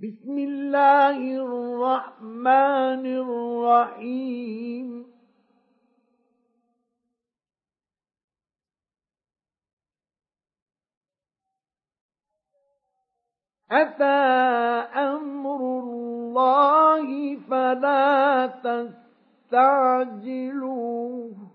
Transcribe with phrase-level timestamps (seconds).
[0.00, 5.06] بسم الله الرحمن الرحيم.
[13.70, 14.20] أتى
[14.96, 18.46] أمر الله فلا
[19.50, 21.49] تستعجلوه.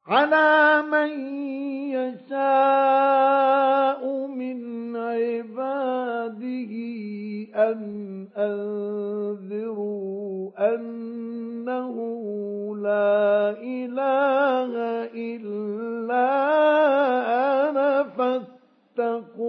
[0.08, 1.10] على من
[1.92, 2.26] يشاء
[4.26, 6.72] من عباده
[7.54, 7.78] أن
[8.36, 9.94] أنذروا
[10.74, 11.94] أنه
[12.76, 14.72] لا إله
[15.14, 16.28] إلا
[17.68, 18.02] أنا
[18.96, 19.48] فاتقون.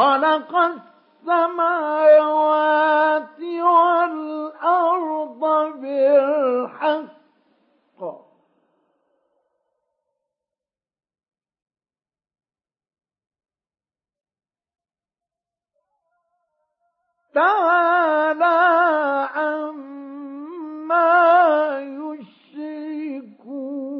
[0.00, 0.52] خلق
[1.28, 5.42] السماوات والأرض
[5.80, 7.10] بالحق.
[17.34, 18.60] تعالى
[19.34, 21.10] عما
[21.80, 23.99] يشركون.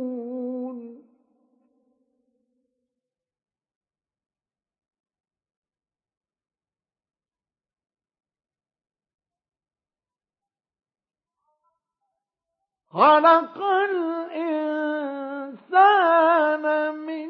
[12.92, 13.58] خلق
[13.90, 14.94] الإنسان
[16.94, 17.28] من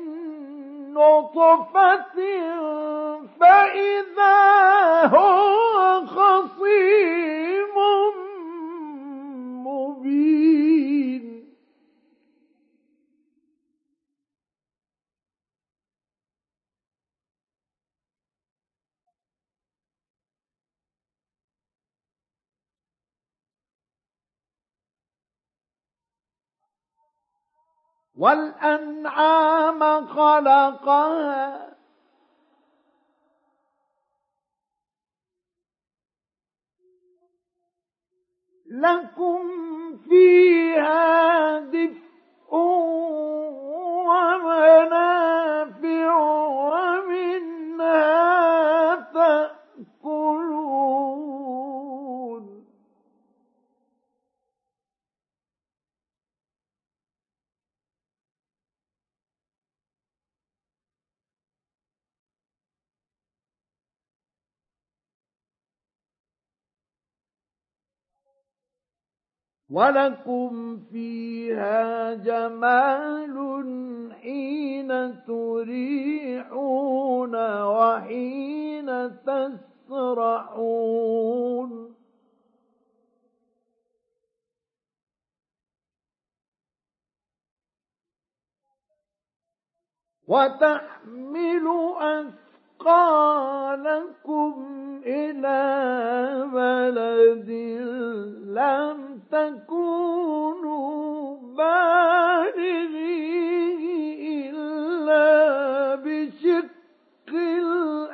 [0.95, 2.17] نطفة
[3.41, 4.41] فإذا
[5.07, 7.77] هو خصيم
[9.67, 10.70] مبين.
[28.21, 31.71] والأنعام خلقها.
[38.71, 39.41] لكم
[40.09, 42.55] فيها دفء
[44.11, 45.31] ومنافع
[46.69, 48.01] ومنها
[49.15, 50.51] تأكلون
[69.71, 73.37] ولكم فيها جمال
[74.23, 79.11] حين تريحون وحين
[79.89, 81.71] تسرحون
[90.29, 91.67] وتحمل
[92.01, 92.50] أثقالكم
[95.07, 95.61] إلى
[96.53, 97.51] بلد
[98.47, 102.81] لم تكونوا بالغيه
[104.51, 108.11] إلا بشق الأنفس.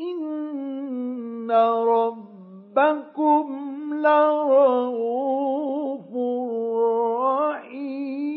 [0.00, 1.50] إن
[2.78, 5.34] ربكم لرؤوف
[7.40, 8.34] رحيم.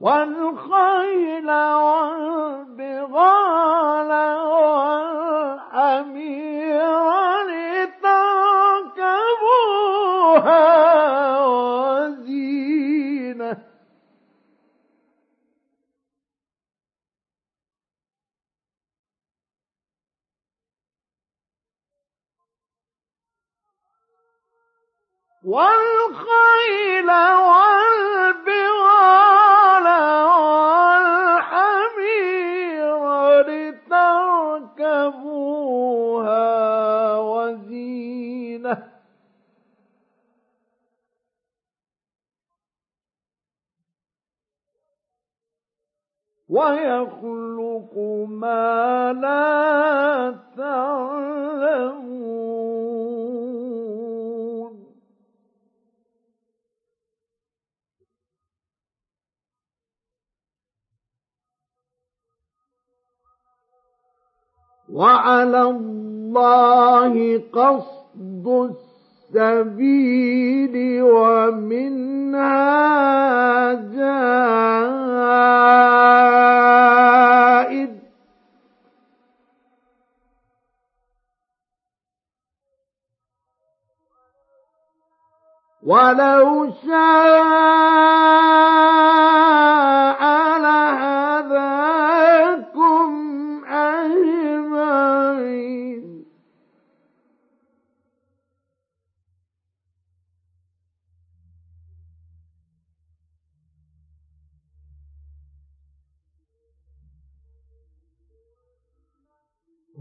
[0.00, 1.50] والخيل
[2.30, 3.20] والبغال
[4.60, 6.00] والحمير
[7.48, 10.80] لترى لتركبوها
[25.44, 27.10] والخيل
[27.46, 28.66] والبغال
[31.30, 31.80] والحمير
[33.40, 34.70] لتركبوها.
[46.50, 47.94] ويخلق
[48.28, 52.10] ما لا تعلمون.
[64.92, 68.74] وعلى الله قصد
[69.34, 72.50] السبيل ومنها
[77.70, 78.00] جائد
[85.82, 87.00] ولو شاء
[90.58, 92.19] لهداكم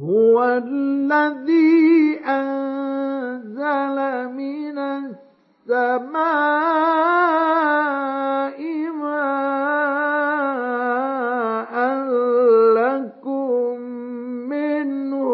[0.10, 3.98] هو الذي أنزل
[4.34, 4.78] من
[5.70, 6.20] السماء
[8.90, 10.10] ماء
[12.80, 13.80] لكم
[14.50, 15.26] منه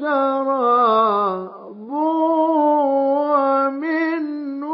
[0.00, 1.90] شراب
[3.40, 4.66] ومنه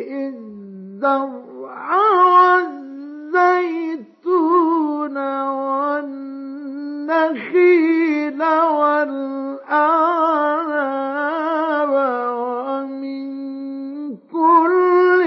[0.00, 1.96] الزرع
[3.90, 5.16] والزيتون
[7.10, 8.42] والنخيل
[10.70, 11.92] والأعناب
[12.36, 13.22] ومن
[14.32, 15.20] كل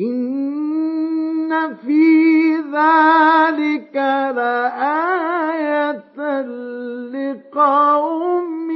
[0.00, 3.96] إن في ذلك
[4.36, 6.16] لآية
[7.12, 8.70] لقوم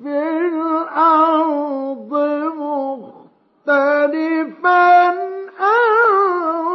[0.03, 0.19] في
[0.49, 2.13] الأرض
[3.65, 4.85] مختلفا
[5.61, 6.74] ألوانه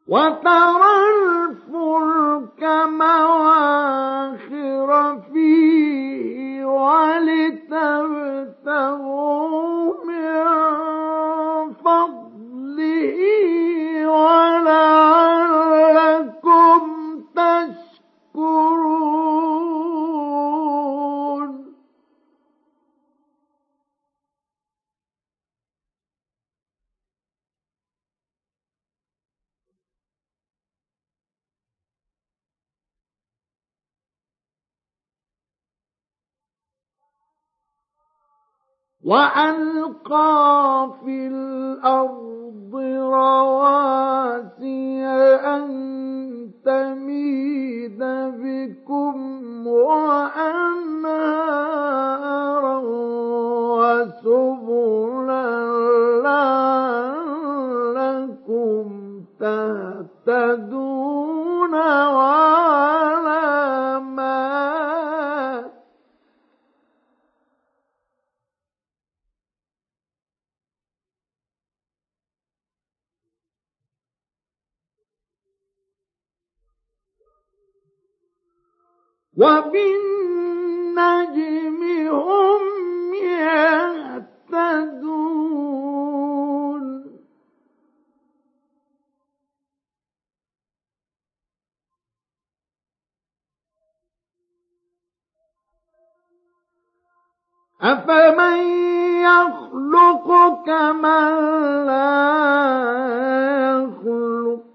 [0.07, 2.61] وترى الفلك
[3.01, 4.09] مواخر
[5.33, 7.85] فيه ولتبتغوا
[10.05, 10.45] من
[11.73, 13.19] فضله
[14.07, 15.15] ولعلكم
[18.35, 19.34] تشكرون.
[39.05, 42.75] وألقى في الأرض
[43.13, 45.05] رواسي
[45.45, 45.65] أن
[46.65, 47.99] تميد
[48.41, 51.05] بكم وأنهارا
[53.77, 55.45] وسبلا
[57.85, 58.85] لعلكم
[60.25, 60.95] تهتدون
[62.15, 63.35] وعلامات
[79.37, 80.95] وبالنجم
[82.09, 82.61] هم
[83.13, 84.35] يهتدون.
[97.81, 98.57] أفمن
[99.21, 100.27] يخلق
[100.65, 102.15] كمن لا
[103.83, 104.74] يخلق؟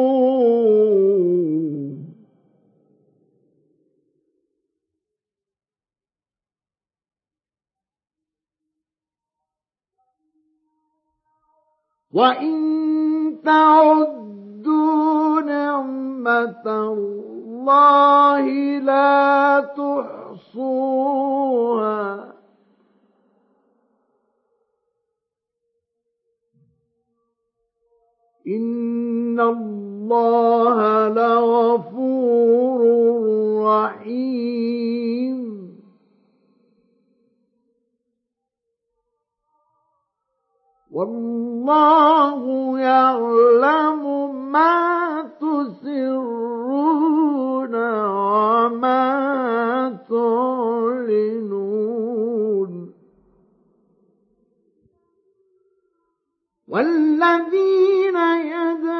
[12.15, 12.55] وإن
[13.45, 18.47] تعدوا نعمة الله
[18.79, 19.59] لا
[20.55, 21.15] تحصوها.
[28.47, 32.81] إن الله لغفور
[33.65, 35.45] رحيم.
[40.91, 42.43] والله
[42.79, 44.03] يعلم
[44.51, 46.55] ما تسرون
[48.05, 49.09] وما
[50.09, 51.45] تعلنون.
[56.67, 58.94] والذين يدعون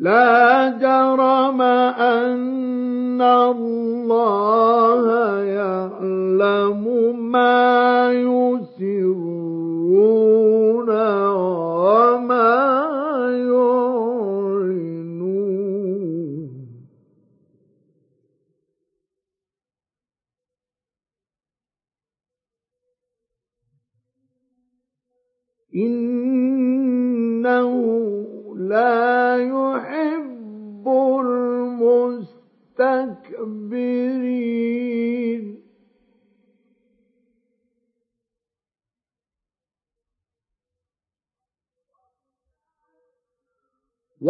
[0.00, 1.60] لا جرم
[2.00, 5.04] أن الله
[5.44, 6.84] يعلم
[7.32, 7.69] ما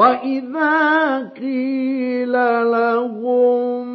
[0.00, 0.78] وإذا
[1.36, 2.32] قيل
[2.72, 3.89] لهم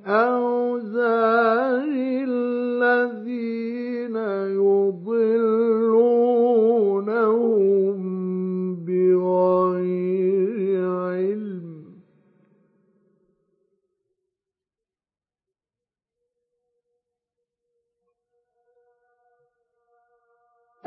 [0.06, 1.59] أوزار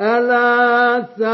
[0.03, 1.33] ألا ساء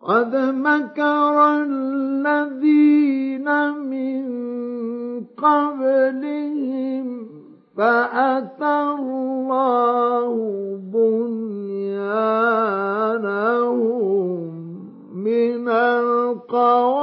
[0.00, 4.24] قد مكر الذين من
[5.36, 7.26] قبلهم
[7.76, 10.32] فأتى الله
[10.92, 12.00] بنيانهم
[15.14, 17.00] من القواعد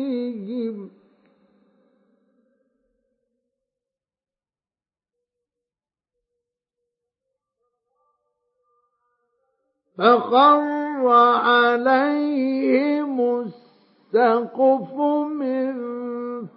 [9.97, 11.07] فخر
[11.45, 14.93] عليهم السقف
[15.29, 15.73] من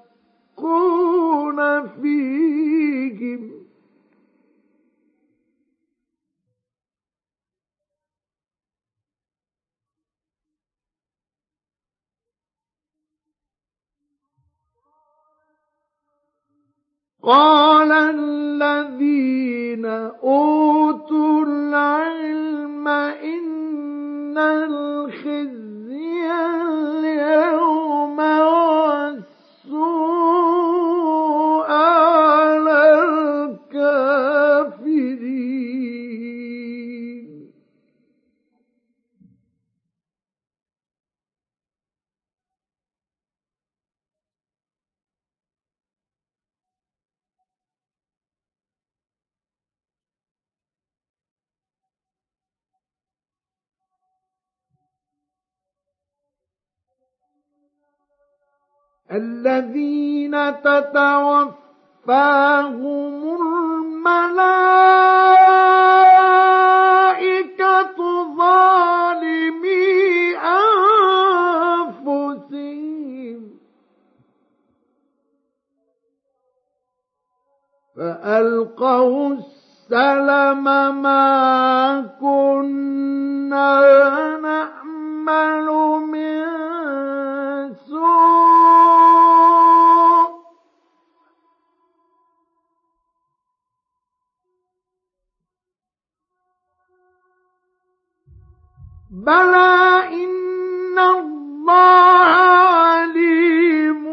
[17.27, 19.85] قال الذين
[20.23, 25.87] أوتوا العلم إن الخزي
[26.55, 28.19] اليوم
[29.67, 30.07] والسوء
[31.71, 32.66] على
[59.11, 61.57] الذين تتوفاهم
[63.41, 64.27] الملائكة
[68.37, 69.87] ظالمي
[71.97, 72.77] أنفسهم.
[77.97, 80.63] فألقوا السلم
[81.01, 81.25] ما
[82.21, 83.71] كنا
[84.37, 85.67] نعمل
[86.11, 86.47] من
[87.73, 89.27] سوء
[99.11, 102.27] بلى إن الله
[102.87, 104.03] عليم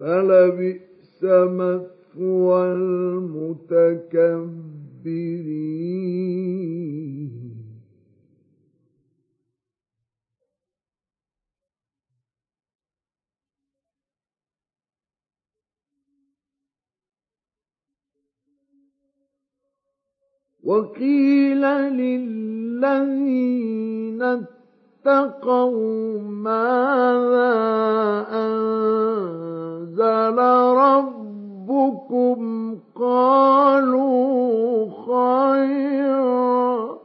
[0.00, 4.02] فلبئس مثوى المتكبرين.
[20.64, 21.60] وقيل
[21.98, 23.42] للذين
[24.22, 27.54] اتقوا ماذا
[28.30, 28.78] أنزل
[30.78, 32.40] ربكم
[32.94, 36.98] قالوا خيرا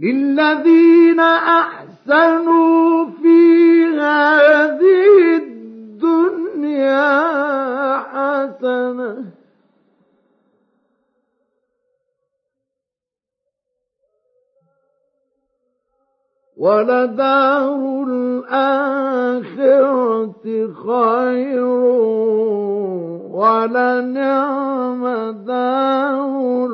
[0.00, 7.08] للذين أحسنوا في هذه الدنيا
[7.98, 9.24] حسنة.
[16.56, 19.54] ولدار الآخرة
[20.86, 21.64] خير
[23.32, 25.02] ولنعم
[25.46, 26.70] دار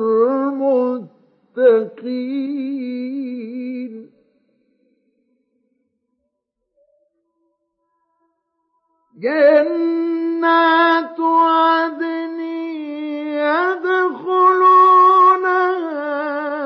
[1.57, 3.17] المتقين.
[9.17, 12.39] جنات عدن
[13.41, 14.93] يدخلونها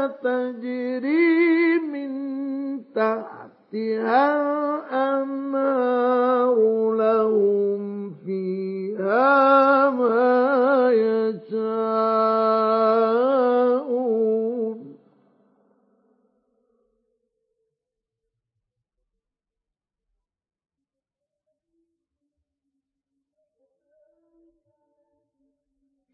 [0.08, 2.12] تجري من
[2.96, 4.52] تحتها
[4.92, 6.56] الأنهار
[6.96, 11.72] لهم فيها ما يشاءون.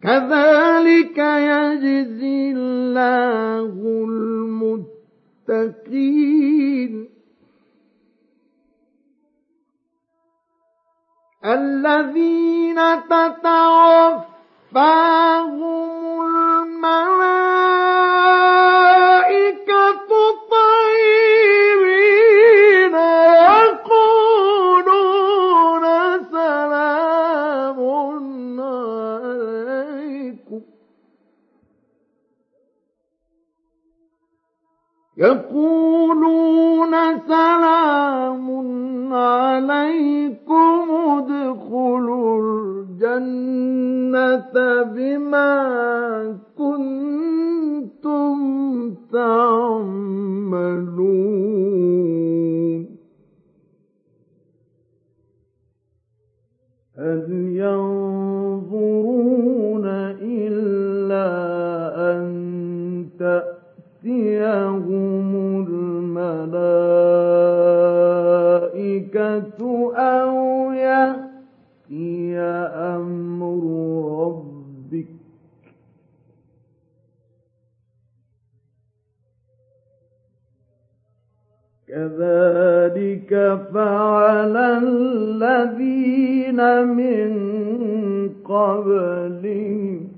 [0.07, 3.71] كذلك يجزي الله
[5.67, 6.93] المتقين.
[11.45, 14.31] الذين تتوفاهم
[16.25, 17.17] الملائكة
[35.17, 36.93] يقولون
[37.27, 38.47] سلام
[39.13, 42.41] عليكم ادخلوا
[43.01, 44.53] الجنة
[44.83, 45.57] بما
[46.57, 48.37] كنتم
[49.13, 50.07] تعملون.
[56.97, 57.29] هل
[57.63, 58.97] ينظرون
[60.21, 61.27] إلا
[62.11, 62.25] أن
[63.19, 65.06] تأتيهم
[68.67, 69.59] الملائكة
[69.95, 73.63] أو يأتي أمر
[74.27, 75.07] ربك
[81.87, 83.31] كذلك
[83.73, 87.29] فعل الذين من
[88.45, 90.16] قبلهم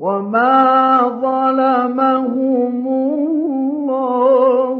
[0.00, 4.78] وما ظلمهم الله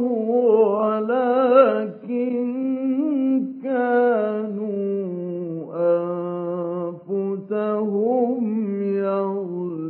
[0.81, 1.61] ولكن
[3.63, 4.81] كانوا
[7.11, 8.45] أنفسهم
[8.83, 9.81] يظلمون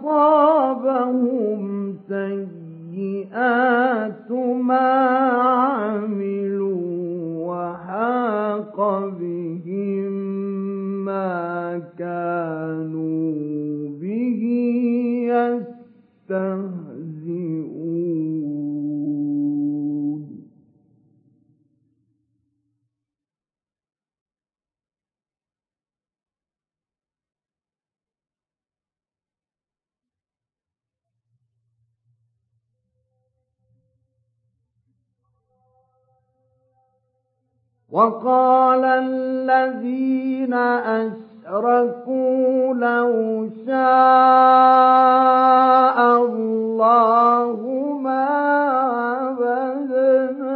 [0.00, 0.80] فأصابهم
[2.10, 3.30] سيئات
[4.68, 5.09] ما
[38.00, 40.54] وقال الذين
[41.44, 43.76] أشركوا لو شاء
[46.16, 47.58] الله
[48.02, 48.26] ما
[49.20, 50.49] عبدنا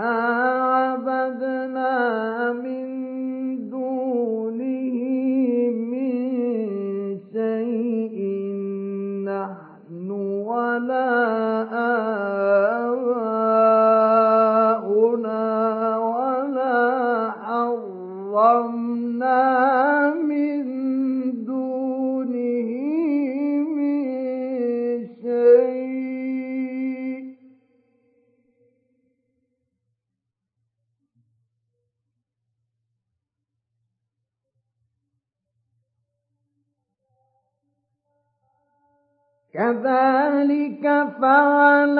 [0.00, 0.16] ما
[0.80, 1.92] عبدنا
[2.52, 2.88] من
[3.68, 4.94] دونه
[5.92, 6.10] من
[7.32, 8.16] شيء
[9.28, 10.10] نحن
[10.48, 11.10] ولا
[14.80, 15.44] آباؤنا
[15.98, 16.80] ولا
[17.44, 19.40] حرمنا
[39.54, 41.98] كذلك فعل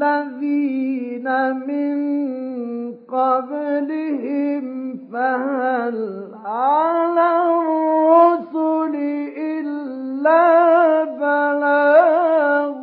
[0.00, 1.28] الذين
[1.66, 1.96] من
[3.08, 4.64] قبلهم
[5.12, 8.94] فهل على الرسل
[9.36, 12.82] إلا بلاغ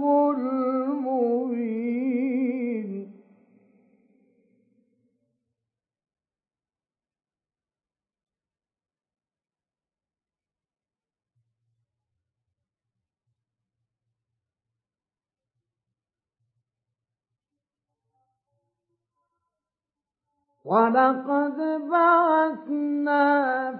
[20.69, 21.57] ولقد
[21.91, 23.25] بعثنا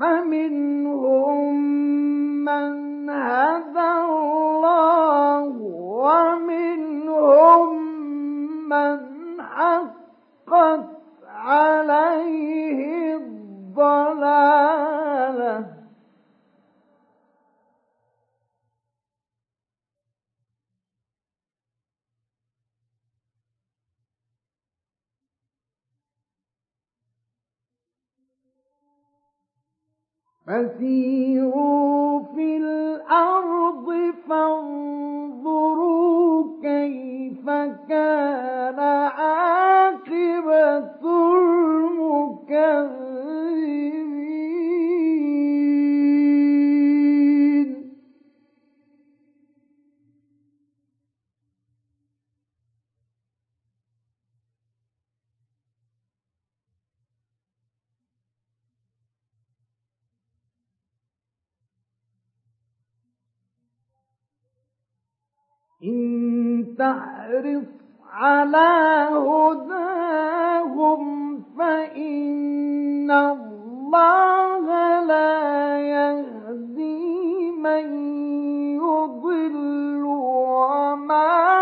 [0.00, 1.54] فمنهم
[2.44, 5.44] من هدى الله
[6.02, 7.68] ومنهم
[8.68, 8.98] من
[9.40, 10.84] حقت
[11.26, 14.60] عليه الضلالة.
[30.50, 33.86] فسيروا في الأرض
[34.28, 36.00] فانظروا
[36.62, 37.46] كيف
[37.88, 38.78] كان
[39.18, 40.10] عاقبة
[42.42, 42.90] المكذبين.
[65.84, 67.64] إن تحرص
[68.12, 71.00] على هداهم
[71.58, 74.66] فإن الله
[75.04, 77.84] لا يهدي من
[78.76, 81.59] يضل وما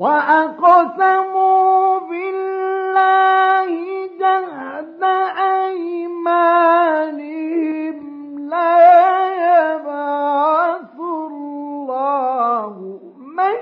[0.00, 3.70] وأقسموا بالله
[4.20, 5.02] جهد
[6.88, 7.96] أيمانهم
[8.50, 8.76] لا
[9.44, 12.74] يبعث الله
[13.36, 13.60] من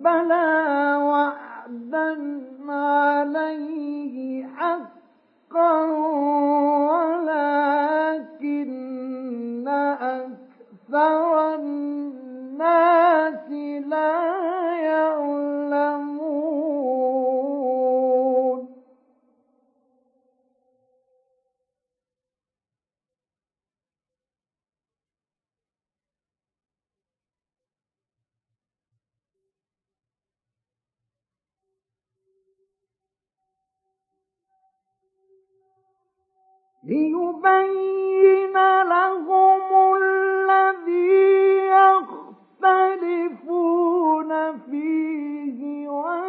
[0.00, 2.08] بلى وعدا
[2.68, 5.82] عليه حقا
[7.42, 8.62] ولكن
[10.00, 13.50] أكثر الناس
[13.88, 14.16] لا
[14.76, 16.22] يعلمون.
[36.84, 41.22] ليبين لهم الذي
[42.62, 46.22] يختلفون فيه وليعلم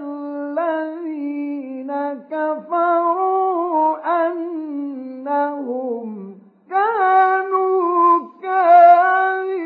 [0.00, 1.90] الذين
[2.30, 3.86] كفروا
[4.26, 6.08] أنهم
[6.70, 9.60] كانوا كاذبين.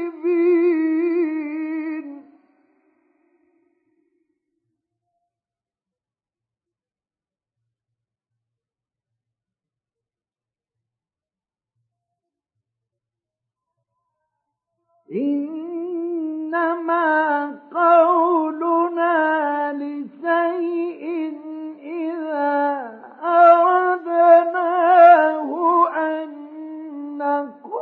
[15.14, 17.04] إنما
[17.74, 21.04] قولنا لشيء
[21.82, 22.92] إذا
[24.44, 25.50] أردناه
[25.96, 26.28] أن
[27.18, 27.73] نقول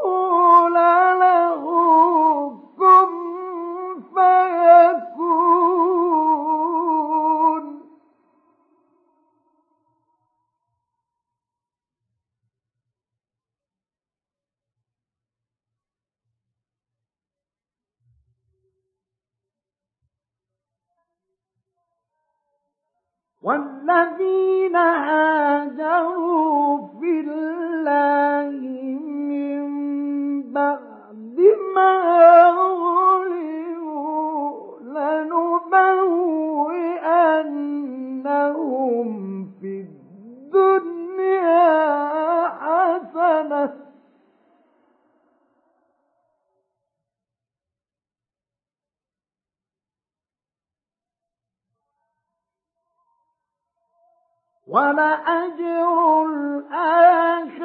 [23.43, 28.51] والذين هاجروا في الله
[29.31, 29.63] من
[30.53, 31.39] بعد
[31.75, 31.93] ما
[33.03, 35.89] غلبوا لنبوئنهم
[39.61, 39.85] في
[40.55, 43.92] الدنيا حسنة.
[54.69, 57.63] ولأجر الآخرة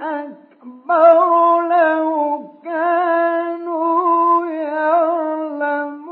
[0.00, 6.04] أكبر لو كانوا يعلمون.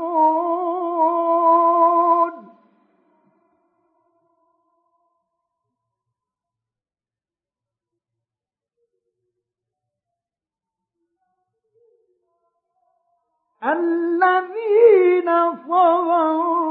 [13.63, 15.29] الذين
[15.67, 16.63] صبروا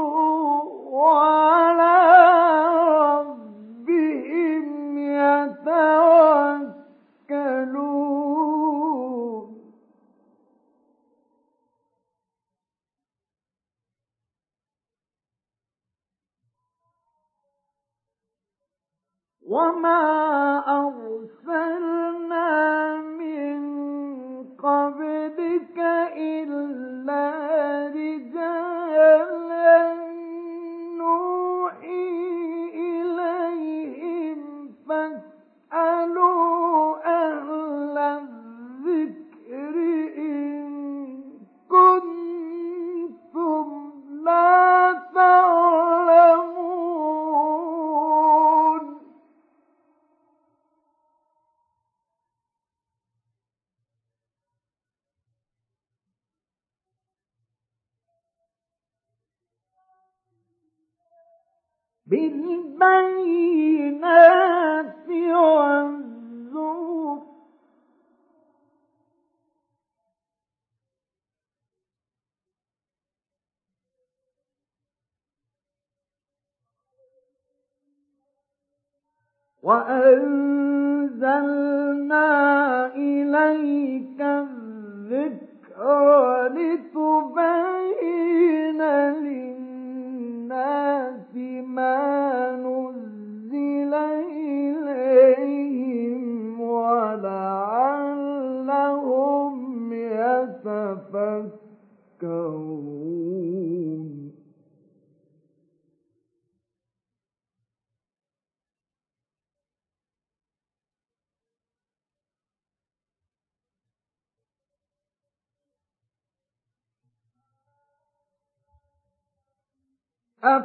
[79.62, 80.01] وأنزلنا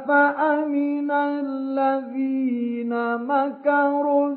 [0.09, 4.35] أفأمن الذين مكروا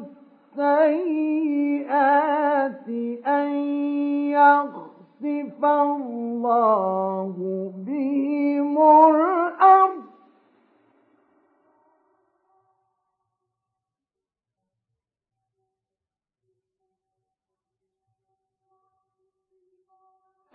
[0.59, 1.99] السيئات
[3.27, 3.49] أن
[4.29, 7.35] يخسف الله
[7.87, 10.12] بهم الأرض.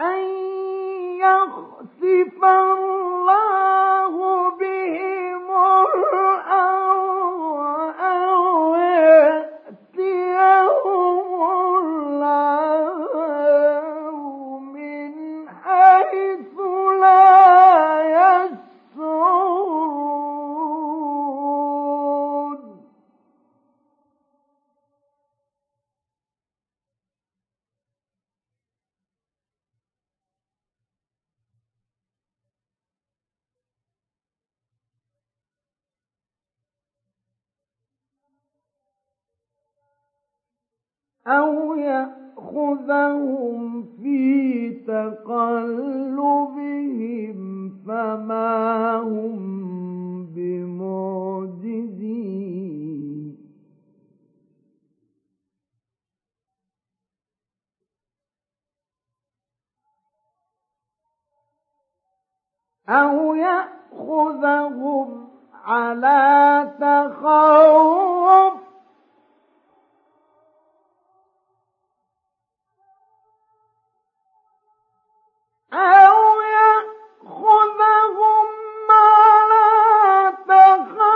[0.02, 0.24] أن
[1.20, 5.48] يخسف الله بهم
[5.86, 7.48] الأرض
[41.28, 46.58] أو يأخذهم في تقلبهم
[47.88, 49.38] فما هم
[50.36, 52.18] بمعجزين
[62.90, 65.28] أو يأخذهم
[65.66, 68.67] على تخوف
[75.74, 78.48] أو يأخذهم
[78.90, 81.07] على تخوف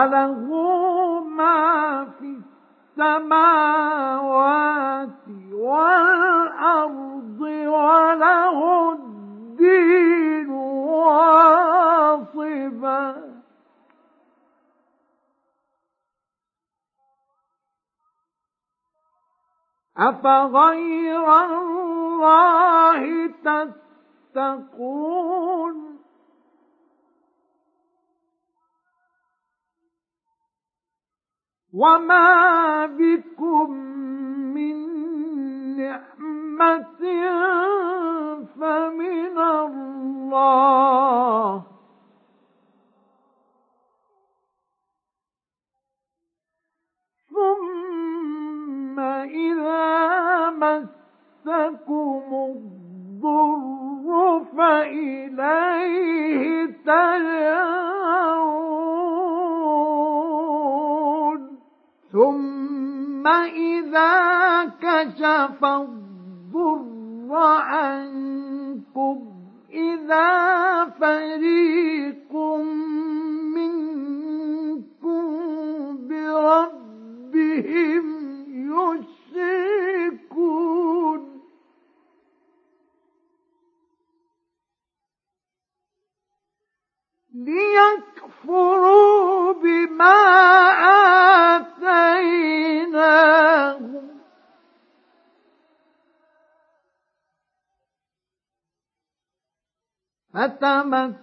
[0.00, 2.40] وله ما في
[2.96, 4.08] السماوات
[5.52, 8.58] والأرض وله
[8.92, 10.50] الدين
[10.90, 11.50] واصبا.
[19.98, 23.00] أفغير الله
[24.34, 25.79] تتقون؟
[31.74, 33.70] وما بكم
[34.54, 34.76] من
[35.76, 37.00] نعمة
[38.60, 40.50] فمن الله
[47.30, 54.10] ثم إذا مسكم الضر
[54.56, 57.90] فإليه تجأرون
[62.12, 69.30] ثم إذا كشف الضر عنكم
[69.70, 72.34] إذا فريق
[73.54, 75.22] منكم
[76.08, 78.06] بربهم
[78.50, 80.00] يشركون.
[88.44, 90.20] ليكفروا بما
[91.56, 93.20] آتيناهم.
[100.34, 101.20] فتمتعوا.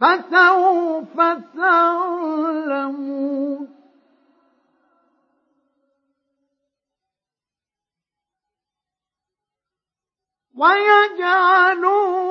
[0.00, 1.16] فسوف
[1.56, 3.04] تعلمون
[10.56, 12.24] ويجعلون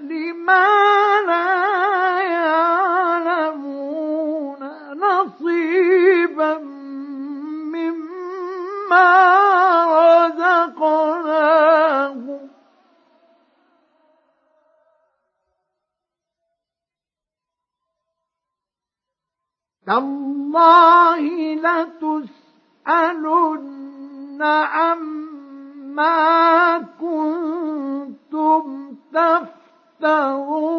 [0.00, 0.68] لما
[1.26, 3.82] لا يعلمون
[4.94, 6.58] نصيبا
[7.74, 9.10] مما
[10.26, 11.32] رزقناهم.
[19.86, 21.20] تالله
[22.84, 23.22] لتسألن
[24.42, 25.31] عما
[25.94, 28.62] ما كنتم
[29.12, 30.72] تفترون.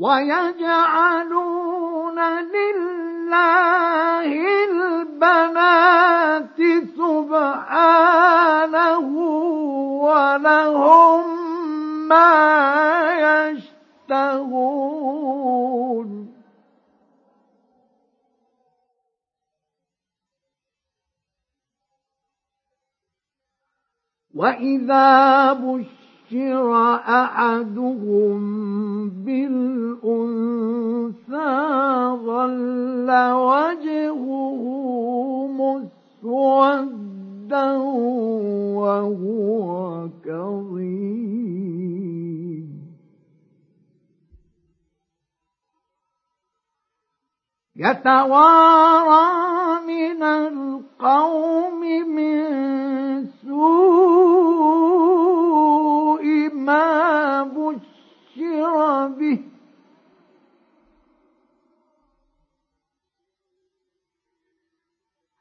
[0.00, 1.50] ويجعلون
[2.40, 4.30] لله
[4.64, 6.60] البنات
[6.96, 8.28] سبحانه
[10.02, 11.24] ولهم
[12.08, 12.32] ما
[13.20, 13.69] يشتهون
[24.34, 26.00] وإذا بشر
[26.30, 28.40] بشر أحدهم
[29.10, 30.10] بالأنثى
[32.26, 34.62] ظل وجهه
[36.22, 36.88] مسودا
[38.78, 41.30] وهو كظيم.
[47.80, 49.26] يتوارى
[49.86, 54.64] من القوم من سوء
[56.54, 59.38] ما بشر به.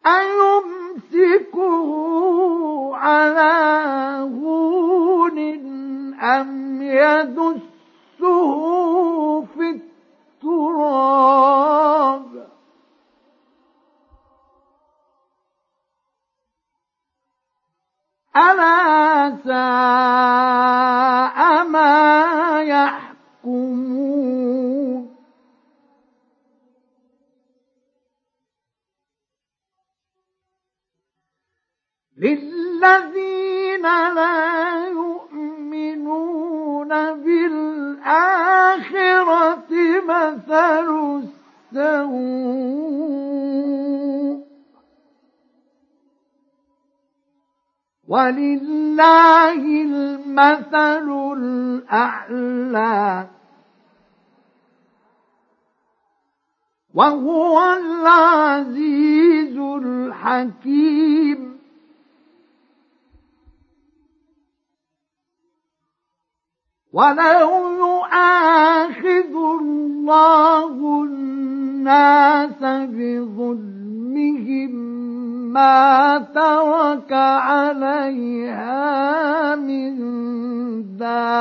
[0.06, 1.90] أيمسكه
[2.96, 3.54] على
[4.40, 5.40] هون
[6.20, 7.69] أم يدسه
[33.90, 38.10] لا يؤمنون بالآخرة
[40.08, 40.88] مثل
[41.74, 42.80] السوء.
[48.08, 53.28] ولله المثل الأعلى.
[56.94, 61.59] وهو العزيز الحكيم.
[66.94, 74.72] ولو يؤاخذ الله الناس بظلمهم
[75.54, 78.76] ما ترك عليها
[79.56, 79.96] من
[80.98, 81.40] دابة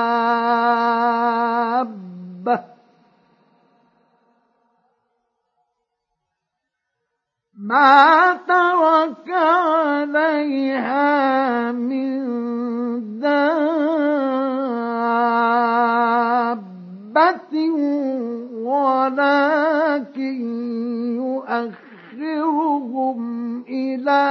[7.69, 10.93] ما ترك عليها
[11.73, 12.19] من
[13.21, 13.69] دابة
[18.65, 20.39] ولكن
[21.17, 21.89] يؤخر
[22.19, 24.23] يؤخرهم إلى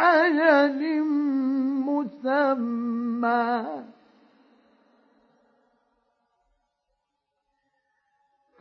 [0.00, 1.02] أجل
[1.86, 3.64] مسمى.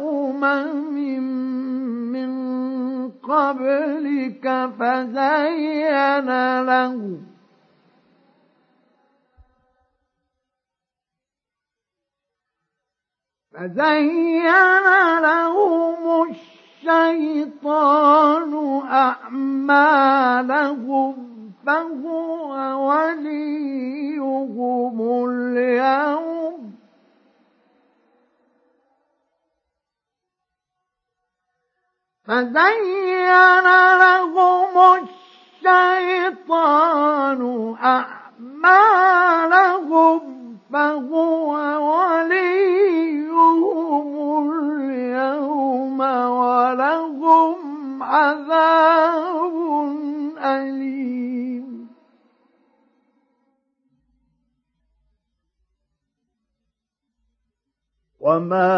[0.01, 0.95] أمم
[2.11, 2.31] من
[3.11, 4.45] قبلك
[4.79, 6.29] فزين
[6.61, 6.97] له
[13.53, 14.49] فزين
[15.19, 16.29] لهم
[16.83, 18.51] الشيطان
[18.91, 20.33] أعمالهم
[21.65, 22.53] فهو
[22.89, 24.55] وليهم
[25.29, 26.73] اليوم.
[32.23, 33.67] فزين
[33.99, 34.75] لهم
[35.63, 37.41] الشيطان
[37.83, 39.13] أعمالهم
[40.73, 41.51] فهو
[41.89, 43.59] وليهم
[44.51, 49.53] اليوم ولهم عذاب
[50.37, 51.87] أليم.
[58.19, 58.73] وما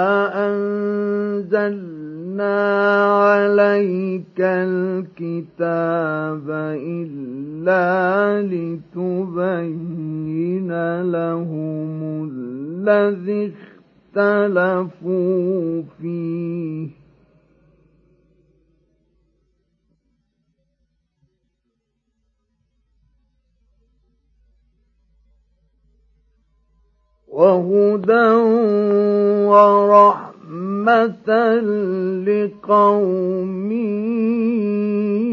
[2.35, 5.69] أنزلنا عليك الكتاب
[6.83, 9.91] إلا لتبين
[11.01, 13.53] لهم الذي
[14.15, 16.87] اختلفوا فيه
[27.35, 28.31] وهدى
[29.51, 31.29] ورحمة
[32.27, 33.71] لقوم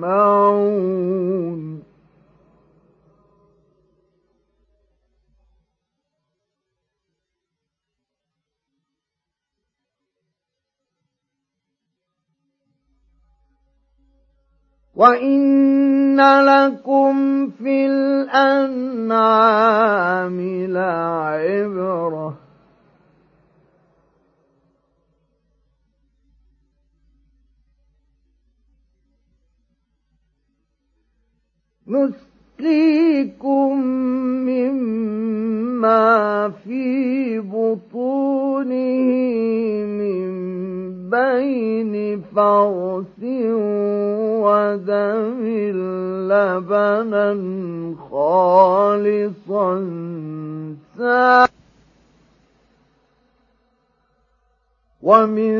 [0.00, 1.89] يسمعون
[15.00, 19.10] وإن لكم في الأنعام
[20.66, 22.38] لعبرة
[32.60, 33.80] نسقيكم
[34.46, 36.02] مما
[36.64, 38.70] في بطونه
[39.86, 40.30] من
[41.10, 43.22] بين فرث
[44.44, 45.46] ودم
[46.28, 47.28] لبنا
[48.10, 49.74] خالصا
[55.02, 55.54] ومن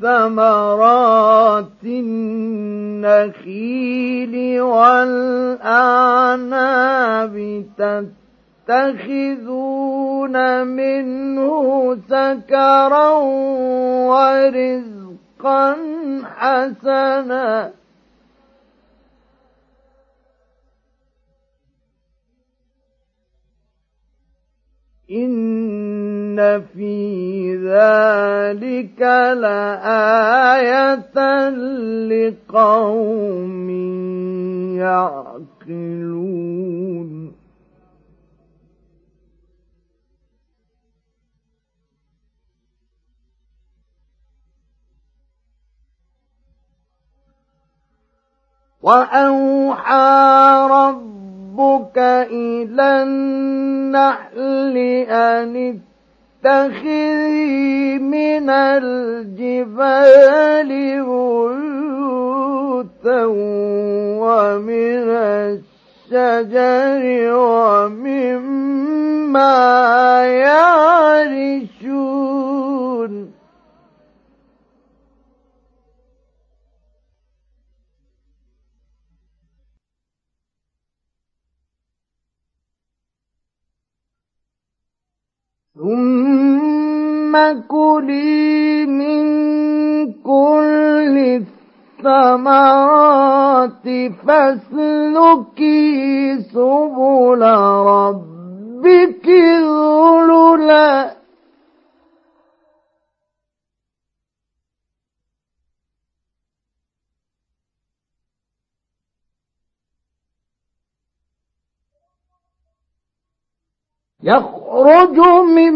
[0.00, 3.54] ثمرات النخيل
[4.60, 6.06] والأعناب
[8.66, 10.36] تتخذون
[10.66, 13.08] منه سكرا
[14.08, 15.76] ورزقا
[16.24, 17.72] حسنا.
[25.10, 26.15] إن
[26.60, 29.00] في ذلك
[29.40, 31.18] لآية
[32.08, 33.70] لقوم
[34.76, 36.16] يعقلون
[48.82, 51.98] وأوحى ربك
[52.30, 54.76] إلى النحل
[55.10, 55.80] أن
[56.46, 59.36] اتخذي من الجبال
[62.76, 63.24] بيوتا
[64.22, 65.08] ومن
[66.12, 67.02] الشجر
[67.34, 68.36] ومما
[70.26, 71.86] يعرشون.
[85.76, 86.25] ثم
[87.68, 89.26] كلي من
[90.12, 91.42] كل
[92.00, 93.86] الثمرات
[94.26, 95.82] فاسلكي
[96.42, 97.42] سبل
[97.86, 101.15] ربك ذللا
[114.26, 115.18] يخرج
[115.56, 115.74] من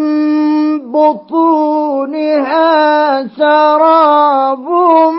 [0.92, 2.68] بطونها
[3.38, 5.14] مختلف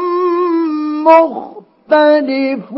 [1.03, 2.73] مختلف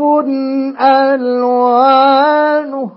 [0.80, 2.90] ألوانه.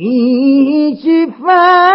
[0.00, 1.90] فيه شفاء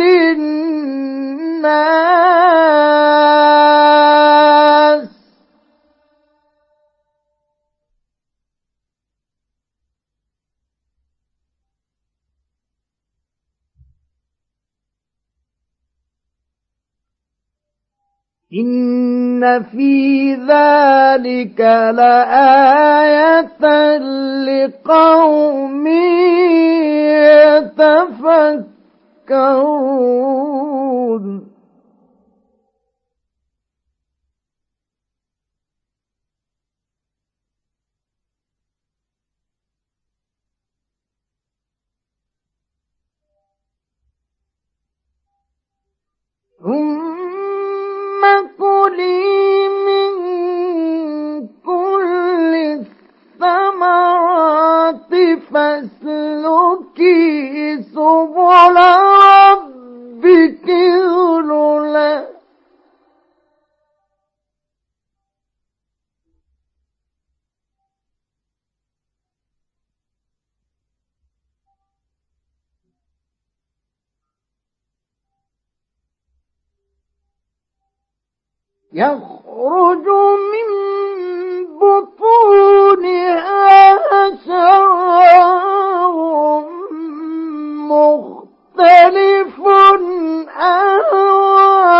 [0.00, 1.72] للناس
[18.54, 21.60] إن في ذلك
[21.96, 23.62] لآية
[24.44, 25.86] لقوم
[30.12, 31.52] يتفكرون
[46.62, 47.11] ثم
[48.58, 50.12] كلي من
[51.66, 52.52] كل
[53.40, 55.12] الثمرات
[55.52, 57.18] فاسلكي
[57.82, 58.76] سبل
[59.42, 62.12] ربك ذللا
[78.94, 80.06] يخرج
[80.52, 80.68] من
[81.80, 83.36] بطونها
[84.46, 86.16] شراب
[87.90, 89.60] مختلف
[91.42, 91.92] ألوانه.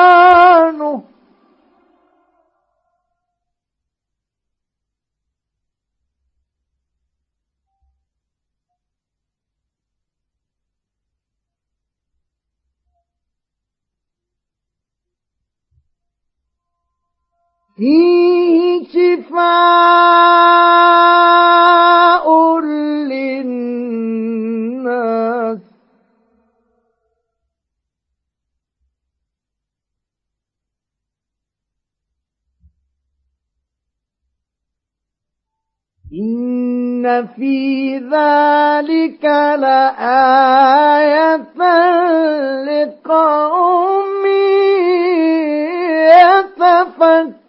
[17.82, 19.46] فيه شفاء
[23.10, 23.98] للناس.
[36.12, 39.24] إن في ذلك
[39.58, 41.36] لآية
[42.64, 44.26] لقوم
[46.22, 47.42] يتفكرون.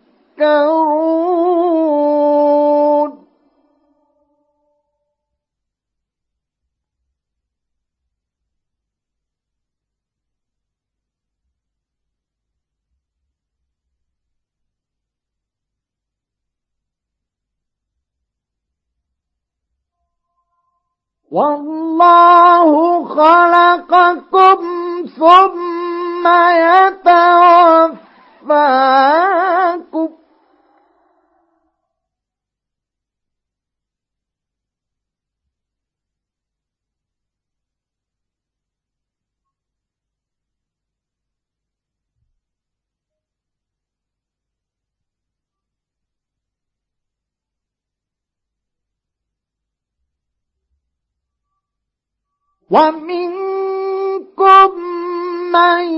[21.34, 24.60] والله خلقكم
[25.18, 26.28] ثم
[26.68, 28.04] يتوفاكم
[52.74, 54.70] ومنكم
[55.54, 55.93] من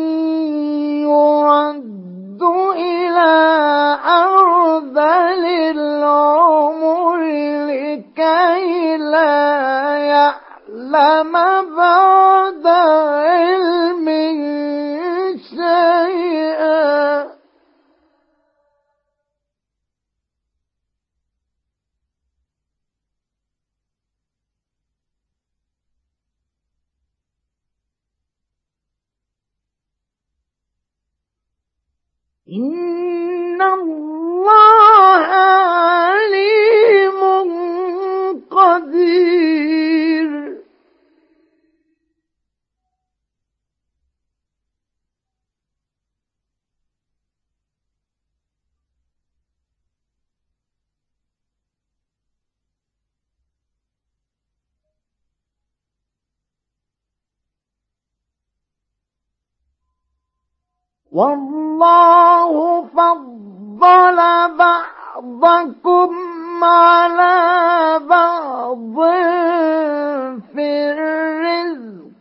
[61.15, 64.19] والله فضل
[64.57, 66.11] بعضكم
[66.63, 68.95] على بعض
[70.53, 72.15] في الرزق.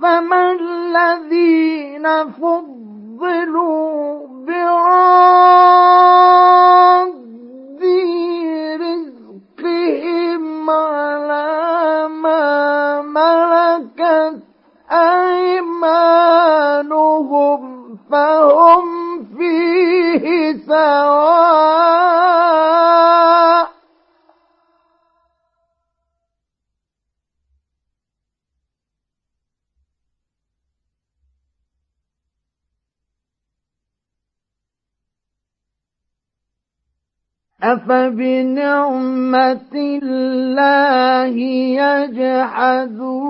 [0.00, 2.85] فما الذين فضلوا
[8.76, 14.42] رزقهم على ما ملكت
[16.56, 17.62] أيمانهم
[18.10, 18.86] فهم
[19.38, 22.15] فيه سواء
[37.72, 41.36] أفبنعمة الله
[41.82, 43.26] يجحدون؟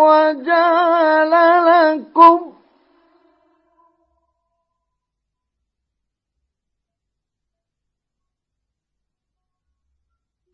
[0.00, 1.32] وجعل
[1.66, 2.52] لكم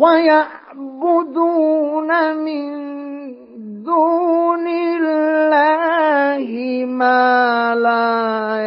[0.00, 1.56] ويعبدون
[2.36, 2.70] من
[3.84, 6.48] دون الله
[6.86, 8.10] ما لا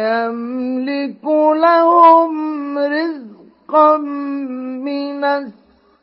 [0.08, 1.24] يملك
[1.54, 3.96] لهم رزقا
[4.86, 5.24] من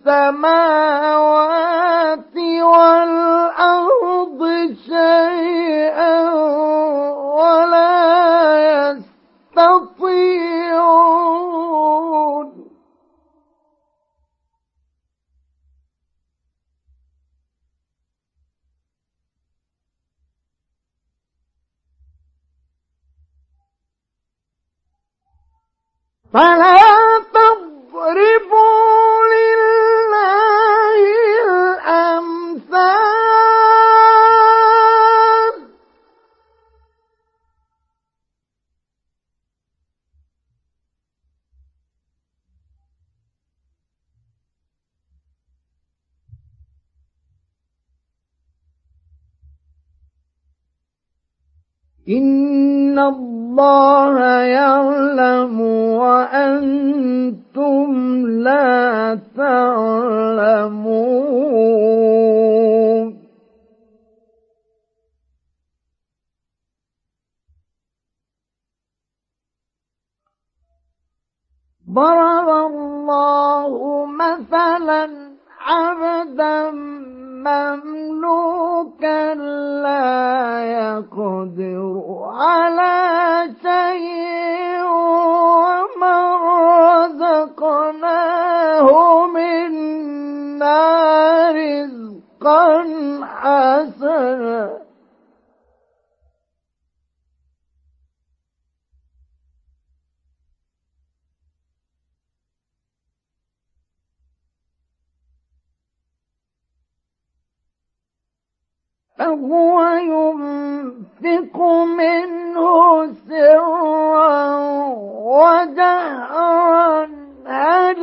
[0.02, 0.82] السماوات
[2.62, 4.42] والأرض
[4.88, 6.16] شيئا
[7.40, 8.01] ولا
[26.34, 26.80] فلا
[27.34, 30.61] تضربوا لله
[52.12, 55.62] إن الله يعلم
[56.02, 57.92] وأنتم
[58.28, 61.02] لا تعلمون
[71.94, 75.10] ضرب الله مثلا
[75.60, 76.72] عبدا
[77.44, 79.34] مملوكا
[79.84, 82.02] لا يقدر
[82.34, 82.98] على
[83.62, 86.24] شيء ومن
[87.62, 88.88] رزقناه
[89.28, 90.82] منا
[91.52, 92.68] رزقا
[93.24, 94.81] حسنا.
[109.22, 114.56] فهو ينفق منه سرا
[115.38, 117.06] وجهرا
[117.48, 118.00] هل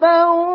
[0.00, 0.50] يستوون؟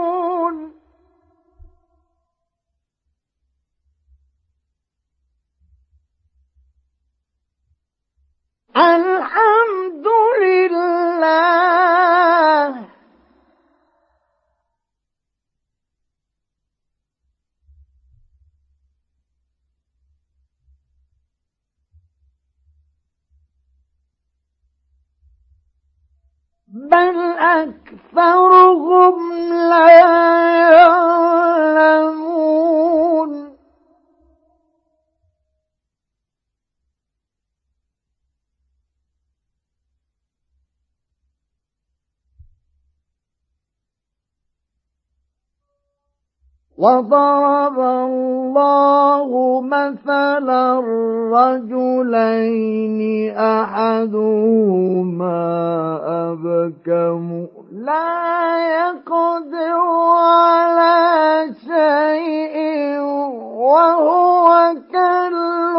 [8.75, 10.07] الحمد
[10.41, 12.24] لله
[26.91, 29.15] بل أكثرهم
[29.69, 29.89] لا
[30.69, 31.15] يعلمون.
[46.77, 50.79] وضرب الله مثلا
[51.31, 55.35] رجلين أحدهما
[56.05, 59.79] أبكم لا يقدر
[60.19, 62.55] على شيء
[63.55, 65.75] وهو كل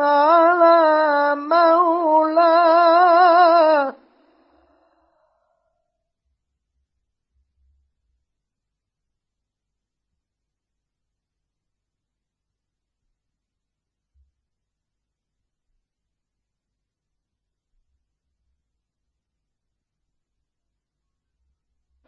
[0.00, 3.15] على مولاه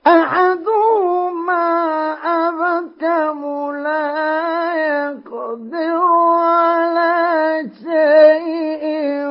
[0.08, 1.66] أحدهما
[2.24, 3.40] أبكم
[3.76, 6.02] لا يقدر
[6.38, 7.16] على
[7.84, 9.26] شيء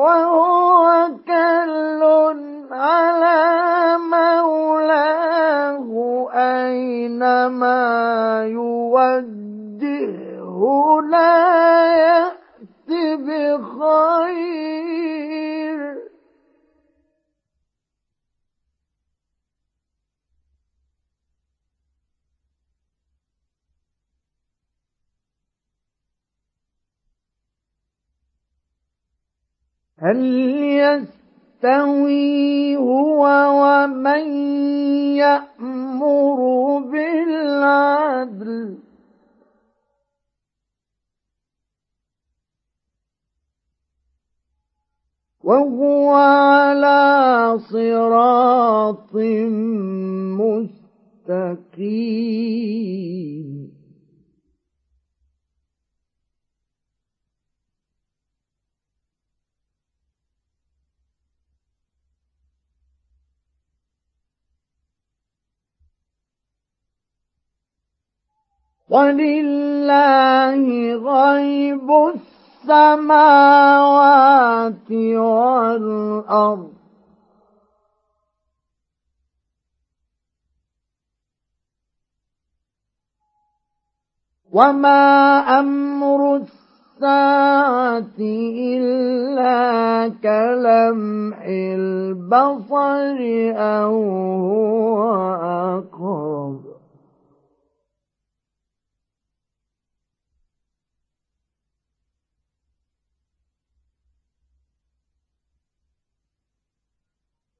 [0.00, 2.02] وهو كل
[2.72, 5.88] على مولاه
[6.34, 7.84] أينما
[8.46, 8.75] يوجهه
[30.06, 30.22] هل
[31.64, 33.22] يستوي هو
[33.62, 34.24] ومن
[35.16, 36.38] يأمر
[36.78, 38.76] بالعدل.
[45.44, 49.14] وهو على صراط
[51.26, 53.65] مستقيم.
[68.96, 70.64] ولله
[70.94, 71.88] غيب
[72.64, 73.70] السماوات
[74.90, 76.72] والأرض.
[84.52, 85.04] وما
[85.60, 93.18] أمر الساعة إلا كلمح البصر
[93.56, 93.96] أو
[94.48, 95.02] هو
[95.78, 96.75] أقرب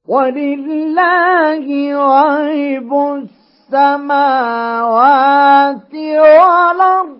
[0.07, 2.93] ولله غيب
[3.73, 4.73] السماوات
[5.93, 7.17] والأرض.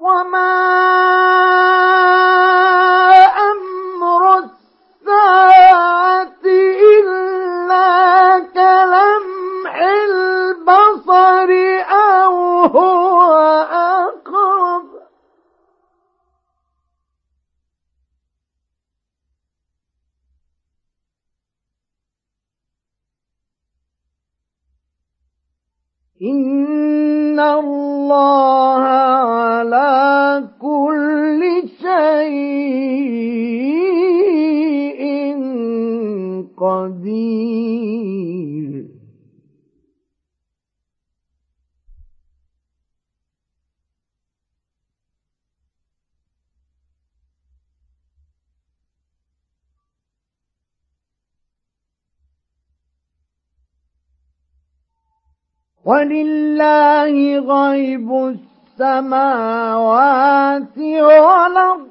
[0.00, 0.50] وما
[3.50, 6.44] أمر الساعة
[6.90, 7.88] إلا
[8.54, 11.50] كلمح البصر
[11.90, 13.09] أو هو
[26.22, 31.40] إن الله على كل
[31.80, 32.60] شيء
[36.56, 38.20] قدير
[55.90, 57.14] ولله
[57.54, 58.08] غيب
[58.78, 59.98] السماوات
[60.78, 61.90] والأرض.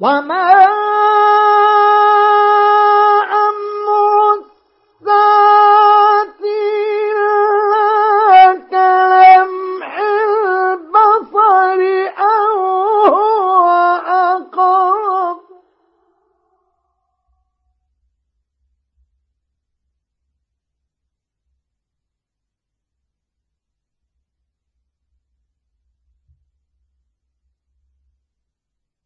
[0.00, 0.54] وما
[3.48, 4.08] أمر
[4.38, 5.67] الساعة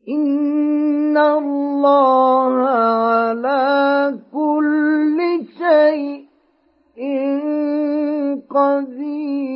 [0.08, 5.18] إن الله على كل
[5.58, 6.24] شيء
[8.50, 9.51] قدير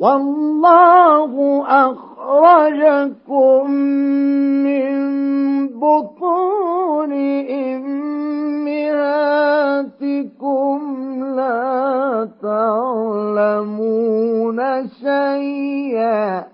[0.00, 1.32] والله
[1.68, 3.70] أخرجكم
[4.64, 4.88] من
[5.68, 7.12] بطون
[7.50, 8.00] أمهاتكم
[11.36, 14.58] لا تعلمون
[14.88, 16.44] شيئا.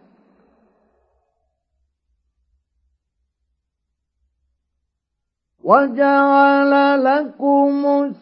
[5.64, 8.12] وجعل لكم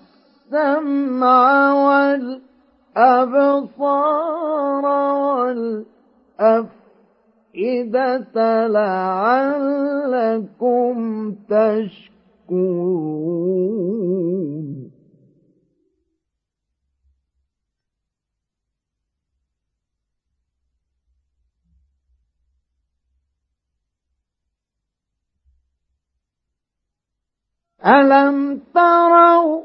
[0.53, 2.44] السمع والأرض
[2.97, 4.85] الأبصار
[7.51, 10.15] والأفئدة لعلكم
[11.49, 13.05] تشكرون.
[27.87, 29.63] ألم تروا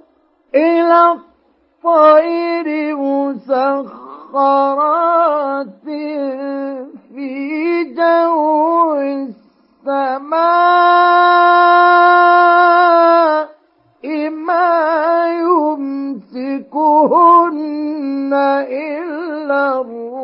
[0.56, 1.30] إلى
[1.86, 4.36] الطير مسخرات
[7.14, 10.30] في جو السماء
[14.30, 15.28] ما
[16.20, 16.74] يمسكهن
[18.68, 20.20] إلا الله.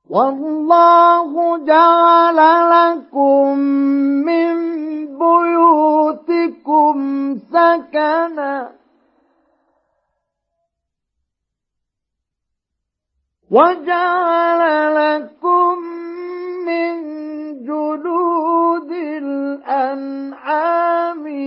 [0.09, 2.39] والله جعل
[2.71, 3.57] لكم
[4.27, 6.97] من بيوتكم
[7.53, 8.71] سكنا.
[13.51, 14.61] وجعل
[14.95, 15.77] لكم
[16.65, 16.93] من
[17.63, 20.43] جلود الأنعام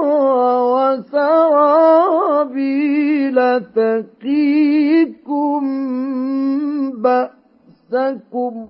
[1.94, 3.38] وسرابيل
[3.74, 5.62] تقيكم
[7.02, 8.68] بأسكم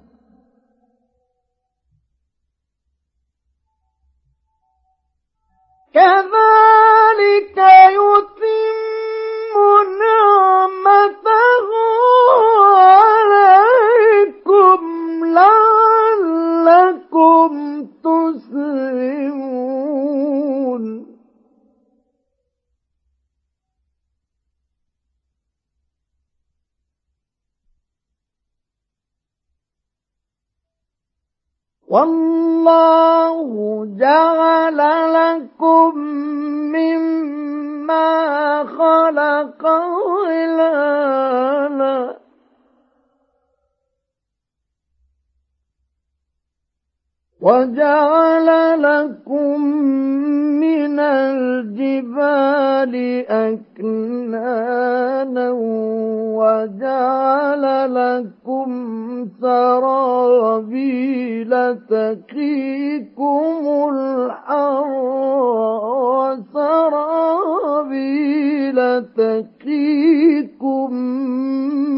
[5.94, 7.58] كذلك
[7.98, 9.54] يتم
[9.98, 11.70] نعمته
[14.24, 14.84] عليكم
[16.64, 17.52] لعلكم
[18.04, 19.24] تسلمون.
[31.88, 33.48] والله
[33.98, 34.78] جعل
[35.14, 35.98] لكم
[36.74, 37.24] مما
[37.86, 39.62] ما خلق
[40.24, 41.98] ظلالا
[47.44, 48.48] وجعل
[48.82, 49.60] لكم
[50.64, 52.94] من الجبال
[53.28, 54.70] أكنانا
[56.40, 57.64] وجعل
[57.94, 58.68] لكم
[59.40, 63.62] سرابيل تقيكم
[63.92, 64.90] الحر
[67.84, 70.90] وسرابيل تقيكم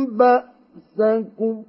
[0.07, 1.63] بأسكم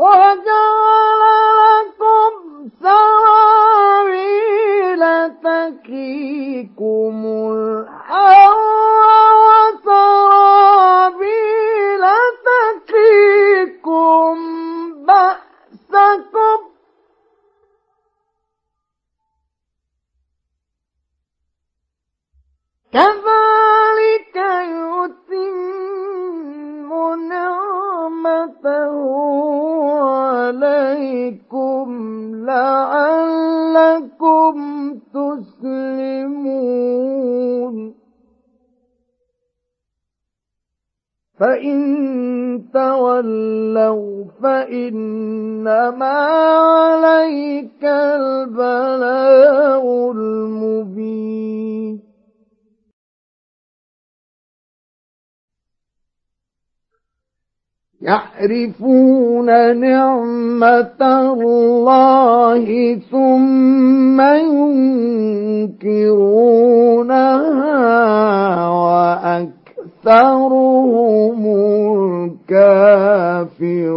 [0.00, 1.22] وجعل
[1.60, 2.32] لكم
[2.82, 4.22] سرابيل
[5.44, 7.16] تكيكم
[7.52, 8.56] الحر
[9.80, 10.84] وسرابيل
[12.86, 14.36] تكيكم
[15.06, 16.60] بأسكم.
[22.92, 25.40] كذلك يتم
[27.28, 28.94] نعمته
[30.00, 31.86] عليكم
[32.46, 34.54] لعلكم
[35.14, 36.70] تسلمون.
[41.40, 41.80] فإن
[42.74, 46.18] تولوا فإنما
[46.58, 52.09] عليك البلاء المبين.
[58.02, 59.46] يعرفون
[59.80, 61.02] نعمة
[61.32, 62.64] الله
[63.10, 64.20] ثم
[65.60, 65.98] ينكرونها
[70.08, 70.60] وأكثرهم
[72.50, 73.90] الكافرون.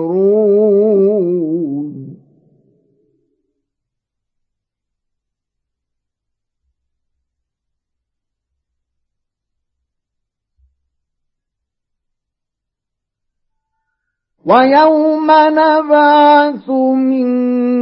[14.54, 17.28] ويوم نبعث من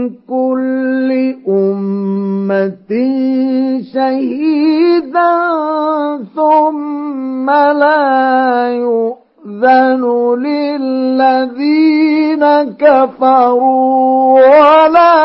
[0.10, 1.10] كل
[1.50, 2.92] أمة
[3.94, 5.34] شهيدا
[6.36, 10.04] ثم لا يؤذن
[10.40, 11.64] للذين
[12.80, 15.16] كفروا ولا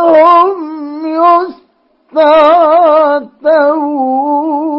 [0.00, 0.58] هم
[3.46, 4.75] يستعتبون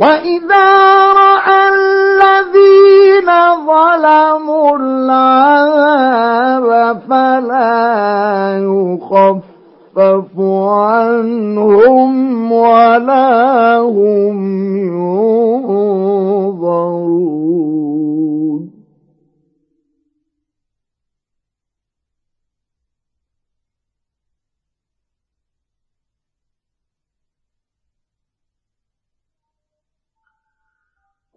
[0.00, 0.68] وإذا
[1.12, 3.30] رأى الذين
[3.66, 6.68] ظلموا العذاب
[7.10, 10.34] فلا يخفف
[10.68, 12.12] عنهم
[12.52, 14.36] ولا هم
[14.76, 15.67] ينظرون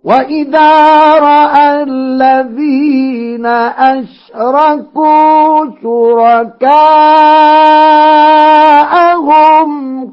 [0.04, 0.70] وإذا
[1.20, 3.46] رأى الذين
[3.78, 6.92] أشركوا شركاءهم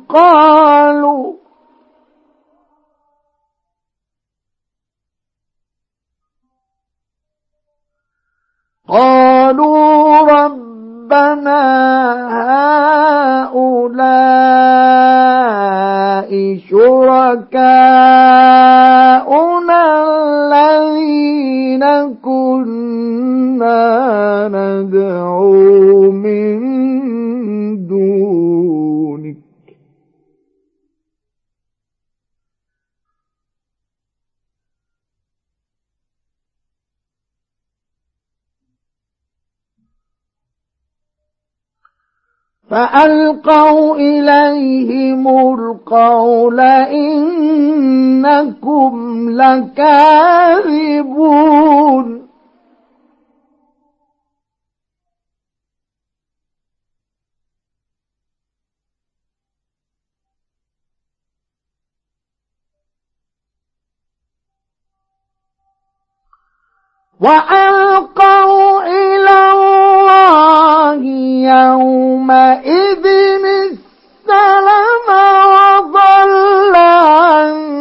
[0.08, 1.32] قالوا
[8.88, 11.62] قالوا ربنا
[13.48, 14.18] هؤلاء
[16.70, 17.98] شركاؤنا
[22.24, 23.78] كنا
[24.48, 25.77] ندعو
[42.70, 46.60] فألقوا إليهم القول
[48.20, 48.94] إنكم
[49.30, 51.08] لكاذبون.
[67.20, 71.02] وألقوا إلى الله
[71.50, 73.06] يومئذ
[73.46, 75.08] السلم
[75.54, 77.78] وضل عنهم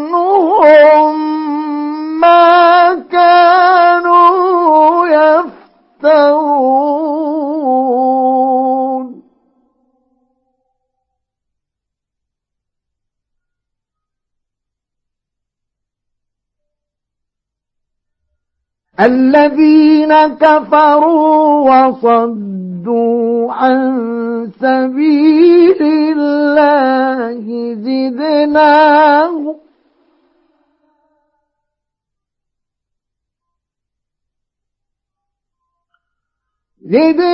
[19.00, 27.46] الذين كفروا وصدوا عن سبيل الله
[27.76, 29.56] زدناهم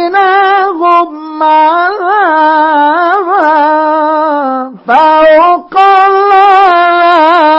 [0.04, 2.64] زدناهم عذابا
[4.88, 5.78] فوق
[6.08, 7.54] العذاب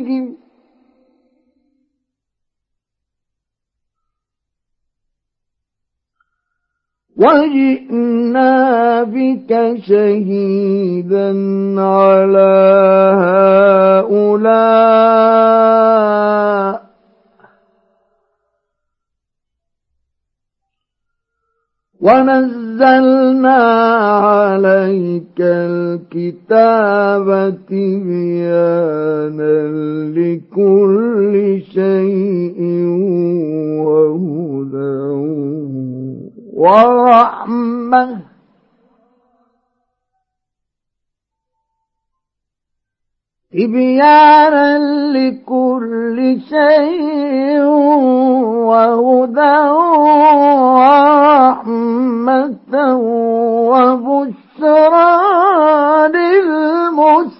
[7.17, 8.53] وجئنا
[9.03, 9.51] بك
[9.87, 11.29] شهيدا
[11.81, 12.53] على
[14.07, 14.87] هؤلاء.
[22.01, 23.61] ونزلنا
[24.29, 27.27] عليك الكتاب
[27.69, 29.57] تبيانا
[30.17, 31.33] لكل
[31.73, 32.59] شيء
[33.85, 34.56] وهدى
[36.57, 38.21] ورحمة.
[43.53, 44.77] تبيانا
[45.13, 46.17] لكل
[46.49, 47.61] شيء
[48.69, 49.57] وهدى
[50.57, 51.65] ورحمة
[53.69, 55.09] وبشرى
[56.07, 57.37] للمسلمين.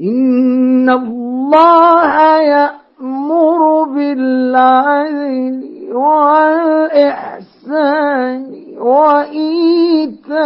[0.00, 5.68] إن الله يأمر بالعدل
[6.88, 7.48] والإحسان
[8.78, 10.38] وإيتاء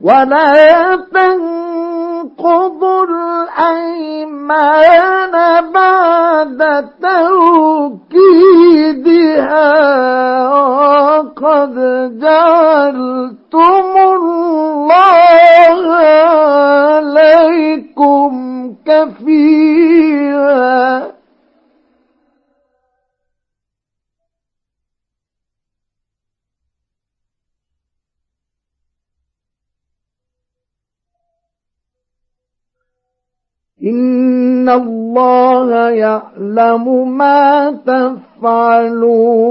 [0.00, 0.94] ولا
[2.22, 3.04] تنقضوا
[3.58, 5.32] الأيمان
[5.72, 6.60] بعد
[8.58, 9.68] توكيدها
[10.48, 11.74] وقد
[12.20, 13.84] جعلتم
[14.16, 14.92] الله
[16.98, 18.32] عليكم
[18.86, 20.78] كفيلا
[33.88, 39.48] إن الله يعلم ما تفعلون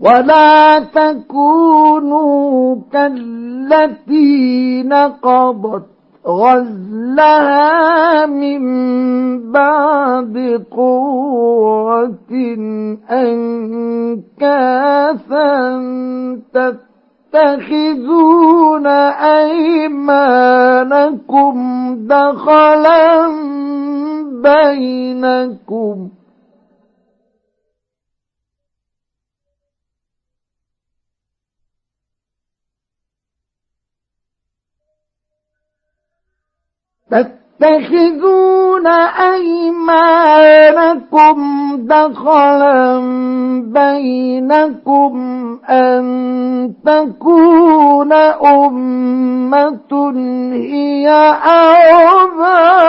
[0.00, 5.86] ولا تكونوا كالتي نقضت
[6.26, 8.62] غزلها من
[9.52, 12.30] بعد قوة
[14.44, 15.54] أنكاثا
[17.32, 18.86] تتخذون
[20.66, 21.54] أيمانكم
[22.00, 23.28] دخلا
[24.42, 26.08] بينكم
[37.14, 38.86] تتخذون
[40.06, 41.36] أيمانكم
[41.76, 42.98] دخلا
[43.60, 45.12] بينكم
[45.70, 46.04] أن
[46.86, 48.12] تكون
[48.42, 50.12] أمة
[50.52, 51.08] هي
[51.44, 52.83] أربى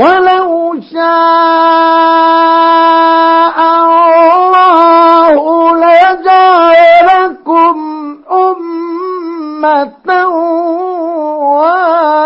[0.00, 1.10] ولو شاء
[4.40, 5.36] الله
[5.84, 7.76] لجعلكم
[8.32, 10.06] أمة
[11.52, 12.19] واحدة.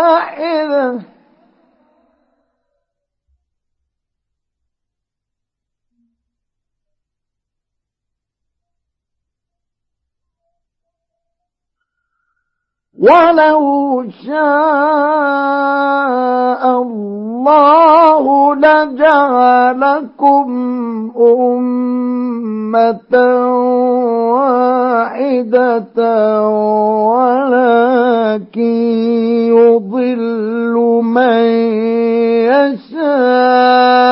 [12.99, 14.35] ولو شاء
[16.81, 20.47] الله لجعلكم
[21.19, 23.13] أمة
[24.33, 25.97] واحدة
[27.15, 28.61] ولكن
[29.51, 31.45] يضل من
[33.75, 34.05] يشاء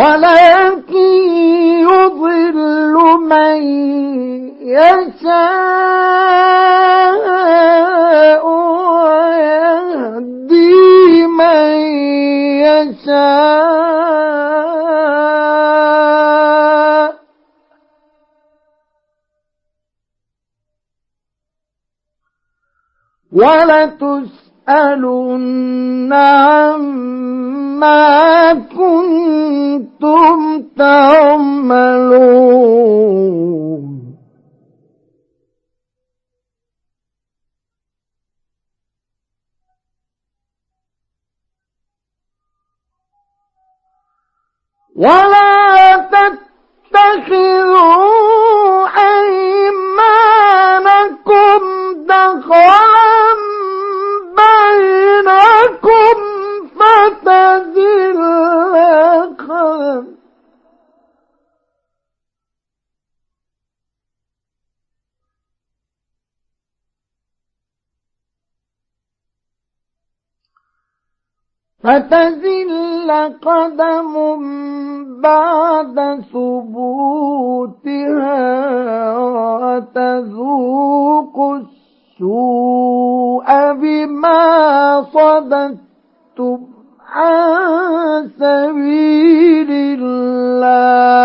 [0.00, 0.94] ولكن
[1.88, 3.60] يضل من
[7.10, 8.46] يشاء
[9.90, 10.76] ويهدي
[11.26, 11.70] من
[12.64, 13.70] يشاء.
[24.70, 27.30] ولتسألن عما
[28.54, 30.38] كنتم
[30.78, 32.30] تعملون.
[44.96, 45.96] ولا
[46.92, 47.40] تتخذوا
[48.98, 50.00] أيمانكم
[52.06, 53.29] دخلا
[71.82, 73.10] فتزل
[73.42, 74.14] قدم
[75.20, 75.96] بعد
[76.32, 77.96] ثبوتها
[79.64, 81.36] وتذوق
[82.20, 84.42] السوء بما
[85.02, 86.58] صددتم
[87.12, 89.70] عن سبيل
[90.50, 91.20] الله.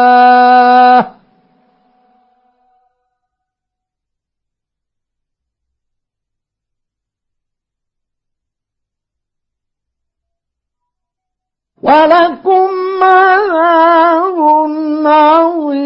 [11.86, 14.40] ولكم عذاب
[15.06, 15.86] عظيم.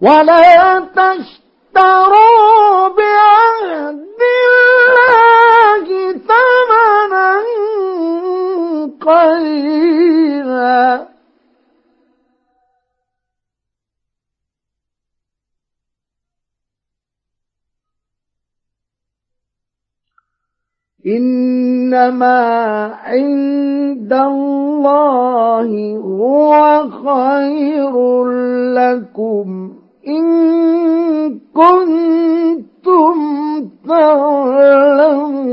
[0.00, 4.15] ولا تشتروا بعهد
[21.06, 22.40] إنما
[23.04, 28.24] عند الله هو خير
[28.74, 29.70] لكم
[30.08, 30.26] إن
[31.54, 33.16] كنتم
[33.88, 35.46] تعلمون.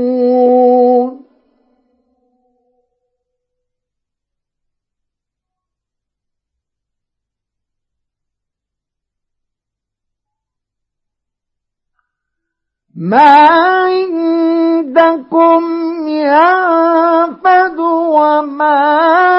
[13.04, 13.48] ما
[13.84, 15.62] عندكم
[16.08, 18.78] ينفد وما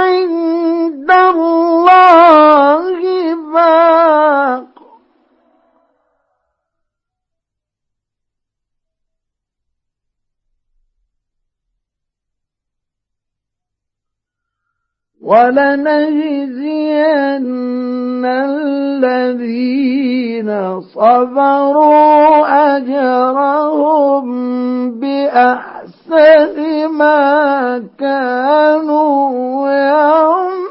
[0.06, 2.86] عند الله
[3.54, 4.75] باق.
[15.26, 17.06] ولنجزين
[19.46, 20.50] الذين
[20.82, 22.46] صبروا
[22.78, 24.26] أجرهم
[25.00, 26.56] بأحسن
[26.98, 30.66] ما كانوا يعملون.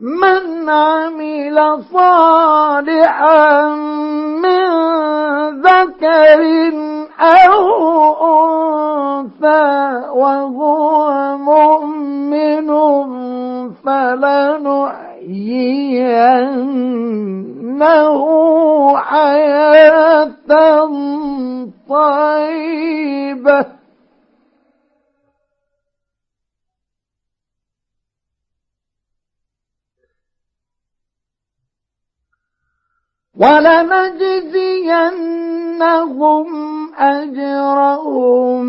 [0.00, 3.68] من عمل صالحا
[4.42, 4.68] من
[5.60, 6.40] ذكر
[7.20, 7.58] أو
[9.18, 12.68] أنثى وهو مؤمن
[13.84, 14.98] فلنحيينه
[18.96, 20.28] حياة
[21.88, 23.77] طيبة.
[33.38, 34.88] ولنجزينهم
[36.98, 38.62] أجرهم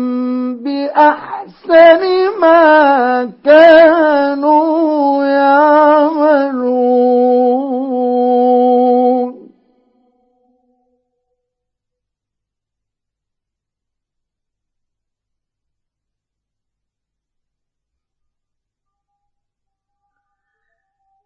[0.56, 2.02] بأحسن
[2.40, 6.70] ما كانوا يعملون.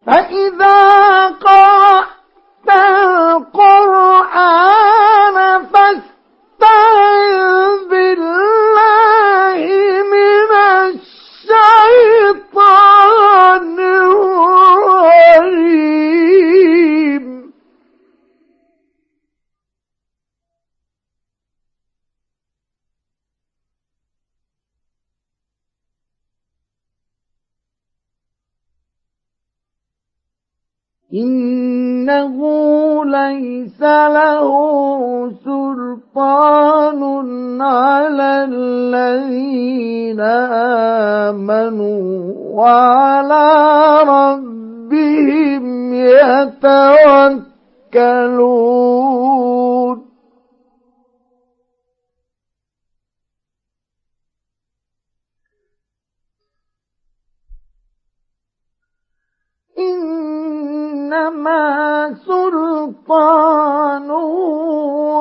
[0.07, 2.05] فإذا قال
[4.35, 7.39] القرآن فاستعذ
[7.91, 9.61] بالله
[10.13, 10.34] من
[31.15, 32.37] إنه
[33.05, 34.51] ليس له
[35.45, 37.03] سلطان
[37.63, 40.21] على الذين
[41.31, 43.47] آمنوا وعلى
[44.09, 45.65] ربهم
[45.95, 47.35] يتوكلون.
[61.15, 64.33] إنما سلطانه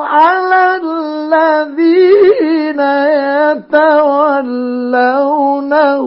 [0.04, 2.80] على الذين
[4.74, 6.02] يتولونه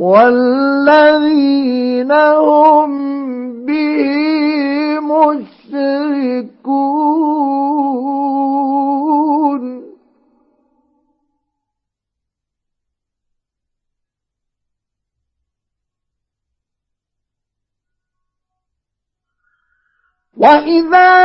[0.00, 2.90] والذين هم
[3.66, 4.37] به
[20.48, 21.17] وإذا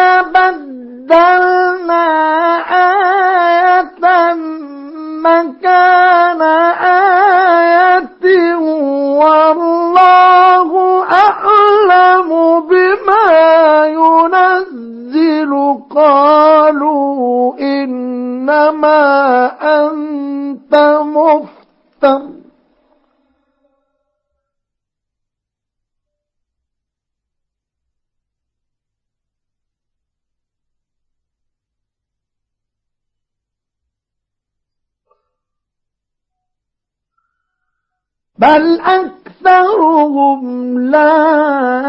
[38.44, 40.42] بل أكثرهم
[40.80, 41.16] لا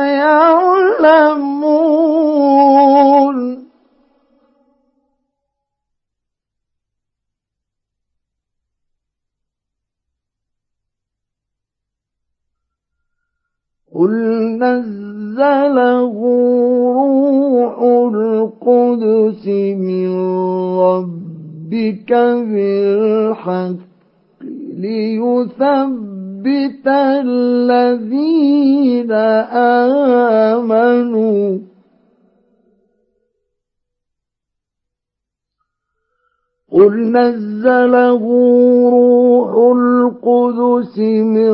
[0.07, 1.65] يعلمون.
[13.95, 14.13] قل
[14.59, 16.15] نزله
[16.95, 17.79] روح
[18.15, 19.47] القدس
[19.79, 20.11] من
[20.79, 23.77] ربك بالحق
[24.79, 26.14] ليثبت
[26.47, 26.87] يثبت
[27.25, 27.93] الذين
[30.53, 31.59] آمنوا
[36.73, 38.23] قل نزله
[38.91, 41.51] روح القدس من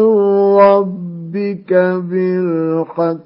[0.58, 1.72] ربك
[2.10, 3.20] بالحق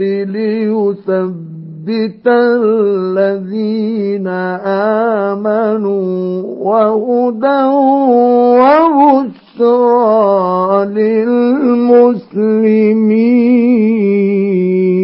[0.00, 1.57] ليثبت
[1.88, 4.26] ليثبت الذين
[5.32, 7.64] آمنوا وهدى
[9.58, 10.84] وبشرى
[13.68, 14.97] للمسلمين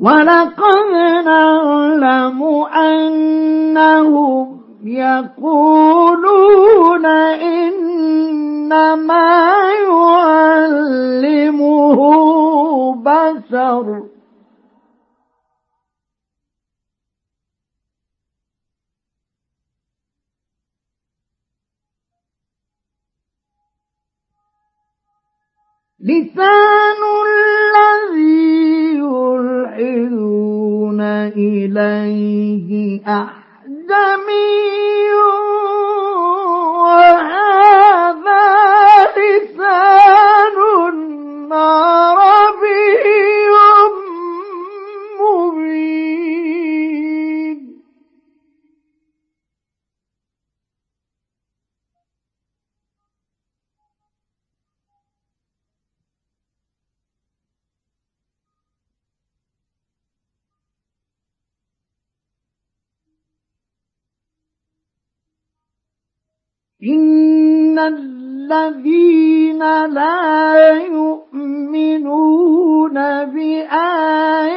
[0.00, 0.92] ولقد
[1.24, 2.40] نعلم
[2.74, 6.26] أنهم يقولون
[8.66, 8.80] إنما
[10.80, 11.98] يعلمه
[12.94, 14.02] بشر.
[26.02, 28.96] لسان الذي
[29.80, 31.00] يلحدون
[31.36, 34.50] إليه أحدمي
[36.80, 38.46] وهذا
[39.16, 40.56] لسان
[41.52, 42.39] عربي
[66.82, 72.44] إن الذين لا يؤمنون
[73.24, 74.56] بآيات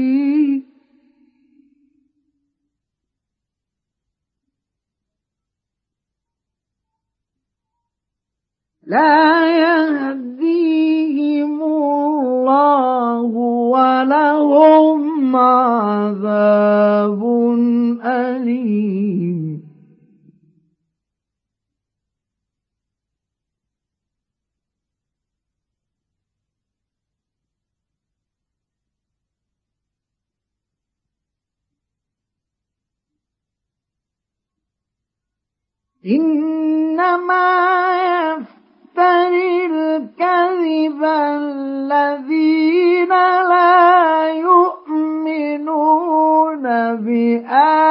[8.90, 10.82] لا يهديهم
[11.62, 13.30] الله
[13.70, 17.22] ولهم عذاب
[18.04, 19.62] أليم.
[36.06, 37.89] إنما
[40.86, 43.08] الكذب الذين
[43.48, 45.82] لا يؤمنون
[46.96, 47.89] بآيات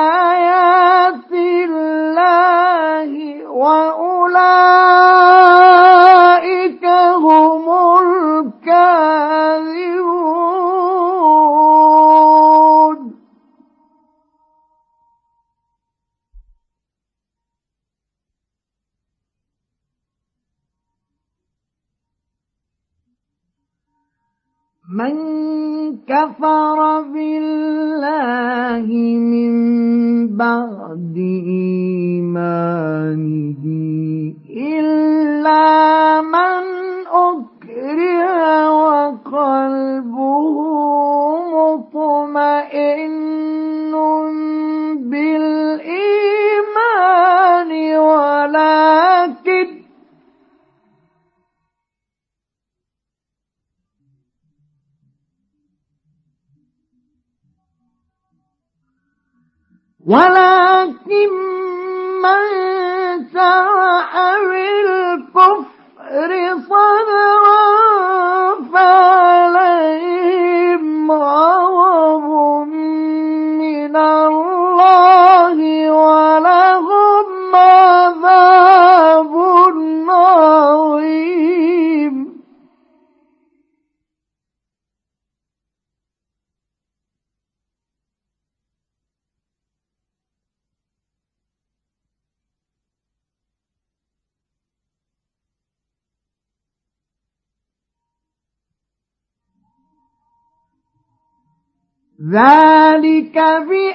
[102.31, 103.89] ذلك بأنه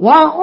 [0.00, 0.39] وأولئك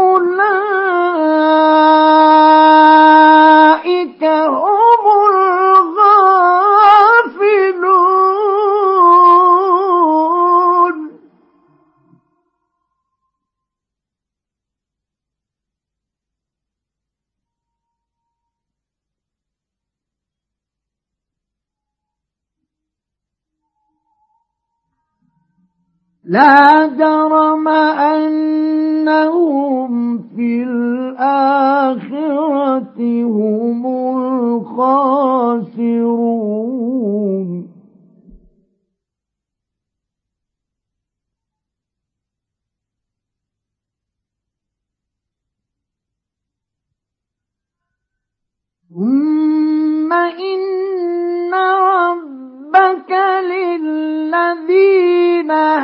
[48.95, 53.11] ثم إن ربك
[53.51, 54.71] للذين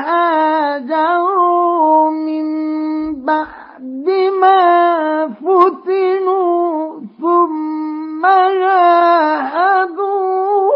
[0.06, 1.30] هاجروا
[2.10, 2.44] من
[3.24, 4.08] بعد
[4.40, 8.22] ما فتنوا ثم
[8.56, 10.04] جاهدوا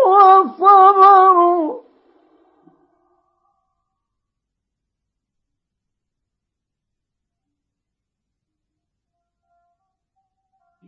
[0.08, 1.80] وصبروا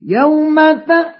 [0.03, 1.20] يوم تأتي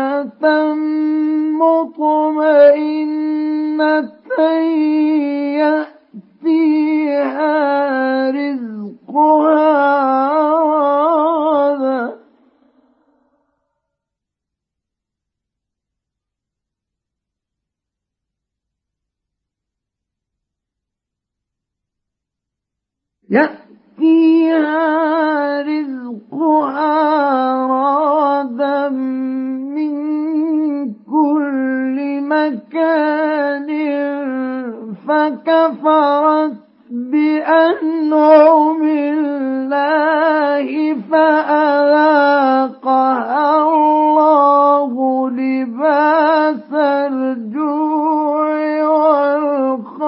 [1.61, 3.01] مطمئنة
[6.41, 7.51] يأتيها
[8.31, 9.71] رزقها
[11.71, 12.21] رغدا
[23.31, 24.81] يأتيها
[25.61, 26.91] رزقها
[27.67, 28.89] رغدا
[29.75, 29.93] من
[31.11, 33.69] كل مكان
[35.07, 36.57] فكفرت
[36.91, 40.67] بأنعم الله
[41.11, 42.61] فأذاقها
[43.67, 44.91] الله
[45.29, 48.49] لباس الجوع
[48.87, 50.00] والخوف.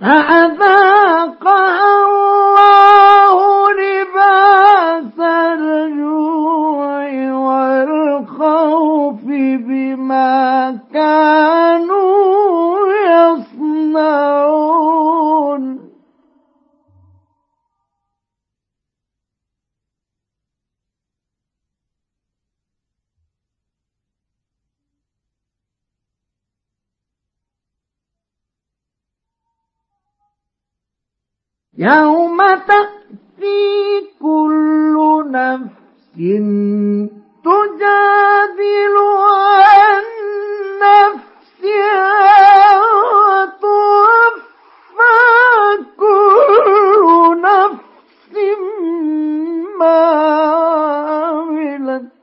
[0.00, 3.36] فأذاقها الله
[3.72, 9.22] لباس الجوع والخوف
[9.68, 12.78] بما كانوا
[13.10, 14.77] يصنعون.
[31.78, 36.16] يوم تأتي كل نفس
[37.44, 40.02] تجادل عن
[40.82, 42.26] نفسها
[43.28, 44.58] وتوفى
[45.98, 47.04] كل
[47.40, 48.34] نفس
[49.78, 50.00] ما
[51.22, 52.17] عملت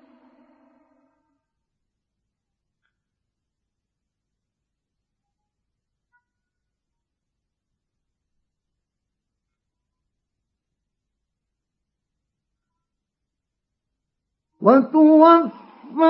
[14.65, 16.09] وتوفى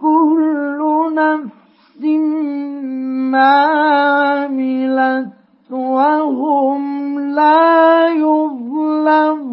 [0.00, 0.80] كل
[1.14, 2.02] نفس
[3.32, 3.54] ما
[4.48, 5.32] عملت
[5.70, 9.48] وهم لا يظلمون.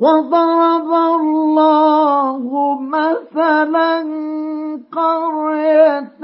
[0.00, 0.90] وضرب
[1.20, 2.40] الله
[2.80, 3.94] مثلا
[4.92, 6.20] قرية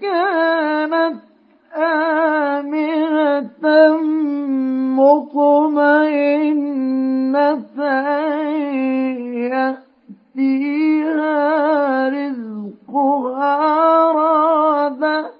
[0.00, 1.29] كانت
[1.82, 3.64] آمنة
[5.00, 6.60] مطمئنة
[10.36, 11.38] يأتيها
[12.08, 13.56] رزقها
[14.12, 15.30] رادا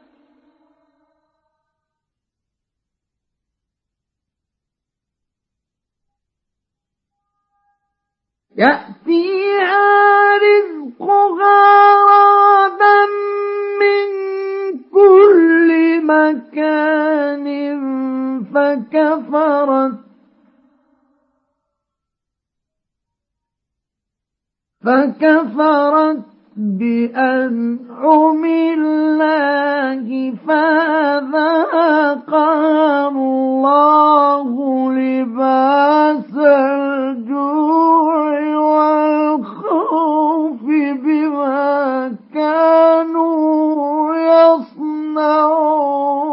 [9.01, 13.07] يأتيها رزقها رادا
[13.81, 14.30] من
[14.92, 15.70] كل
[16.06, 17.47] مكان
[18.55, 19.98] فكفرت.
[24.84, 26.22] فكفرت
[26.56, 31.88] بأنعم الله فذاقها
[33.09, 34.48] الله
[34.92, 40.62] لباس الجوع والخوف
[41.05, 43.90] بما كانوا
[44.31, 46.30] يصنعون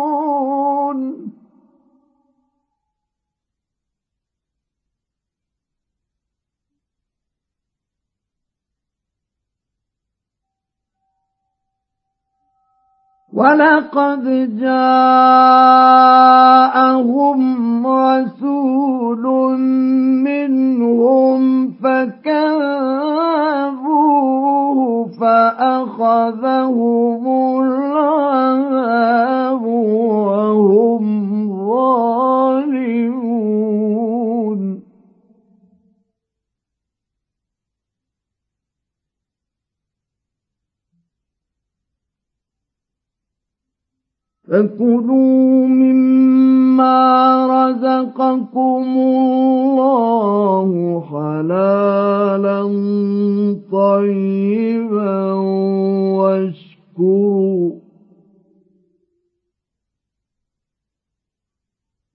[13.38, 14.26] ولقد
[14.60, 15.40] جاءهم
[17.88, 19.24] رسول
[20.26, 21.42] منهم
[21.72, 22.58] فكذبوه
[25.22, 27.24] فأخذهم
[27.62, 29.64] العذاب
[30.48, 31.06] وهم
[31.68, 33.28] ظالمون.
[44.48, 46.98] فكلوا مما
[47.48, 50.70] رزقكم الله
[51.12, 52.62] حلالا
[53.72, 55.34] طيبا
[56.18, 57.72] واشكروا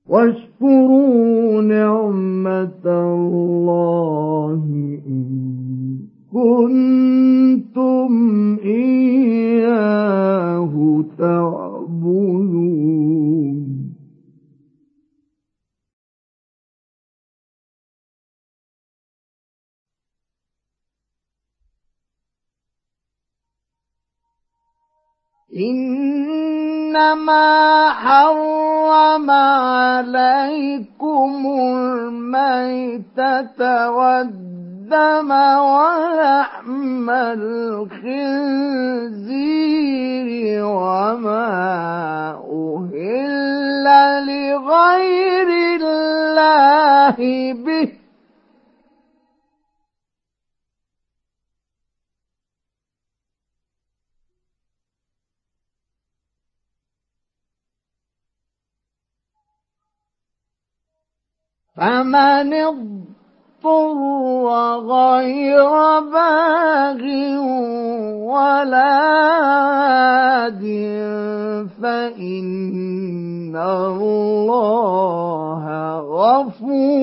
[0.09, 4.63] واشكروا نعمة الله
[5.07, 5.23] إن
[6.33, 8.13] كنتم
[8.65, 9.93] إياه
[11.19, 11.72] تعبدون
[26.93, 31.31] إنما حرم عليكم
[31.77, 33.61] الميتة
[33.91, 34.62] والدم
[35.59, 38.33] ولحم الخنزير
[40.65, 41.53] وما
[42.53, 43.87] أهل
[44.27, 45.49] لغير
[45.83, 47.17] الله
[47.53, 47.89] به
[61.77, 62.53] فمن
[63.65, 65.71] اضطر غير
[66.13, 67.03] باغ
[68.27, 68.93] ولا
[69.43, 70.63] عاد
[71.83, 74.83] فإن الله
[76.01, 77.02] غفور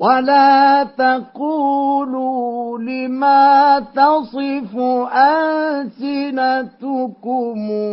[0.00, 4.76] ولا تقولوا لما تصف
[5.92, 6.40] ألسنتكم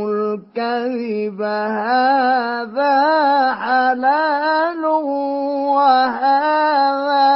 [0.07, 2.95] الكذب هذا
[3.53, 4.85] حلال
[5.75, 7.27] وهذا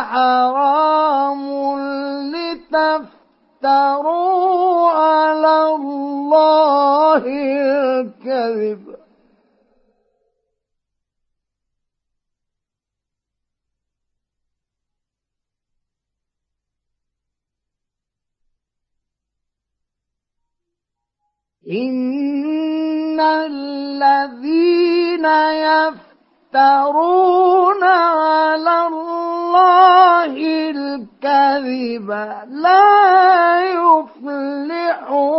[0.00, 1.42] حرام
[3.50, 4.10] لتفتروا
[4.90, 8.89] على الله الكذب.
[21.70, 25.24] إن الذين
[26.54, 30.34] يفترون على الله
[30.70, 32.10] الكذب
[32.50, 35.30] لا يفلحون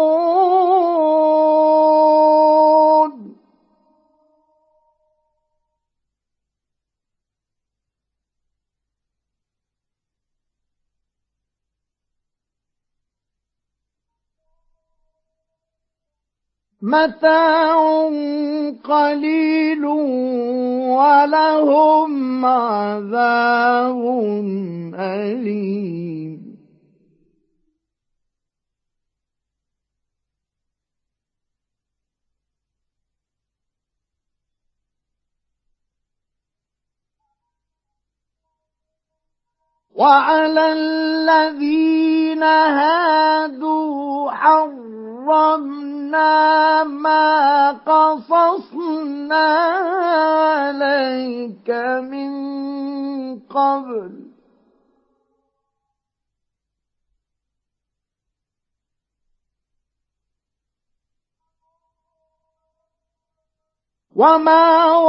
[16.82, 18.10] متاع
[18.84, 19.86] قليل
[20.96, 24.02] ولهم عذاب
[24.96, 26.51] أليم.
[40.02, 46.24] وعلى الذين هادوا حرمنا
[46.84, 49.48] ما قصصنا
[50.58, 51.70] عليك
[52.10, 52.32] من
[53.40, 54.31] قبل
[64.22, 65.02] وما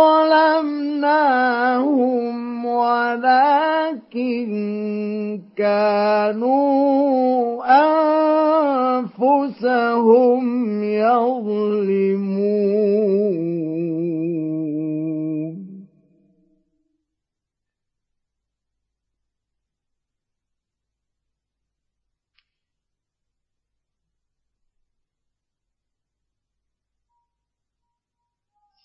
[0.73, 1.47] ظلمناهم
[2.67, 4.51] ولكن
[5.57, 6.73] كانوا
[9.05, 10.45] أنفسهم
[10.83, 12.43] يظلمون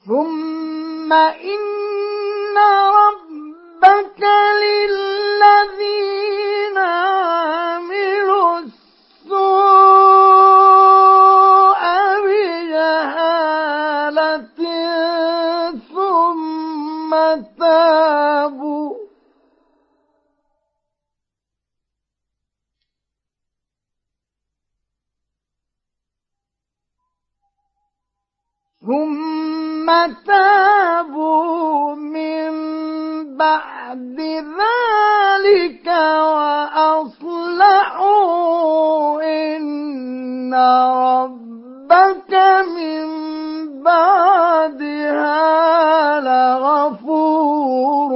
[0.07, 2.57] ثم إن
[2.95, 4.23] ربك
[4.63, 5.97] للذين
[6.77, 10.26] عملوا السوء
[28.88, 29.88] ثم
[30.26, 32.51] تابوا من
[33.38, 34.19] بعد
[34.59, 35.88] ذلك
[36.88, 37.64] وأصلحوا
[39.23, 40.53] إن
[41.03, 42.34] ربك
[42.77, 43.07] من
[43.84, 45.39] بعدها
[46.19, 48.11] لغفور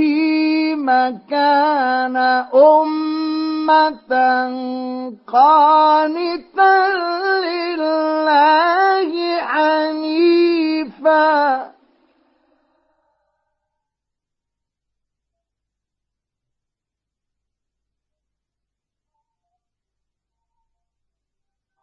[1.29, 2.17] كان
[2.53, 4.13] أمة
[5.27, 6.87] قانتا
[7.47, 11.21] لله حنيفا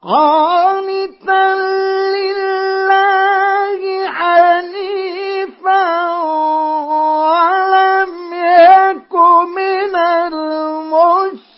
[0.02, 1.54] قانتا
[2.14, 5.86] لله حنيفا
[6.86, 9.14] ولم يك
[9.56, 9.96] من
[10.32, 11.48] المشركين.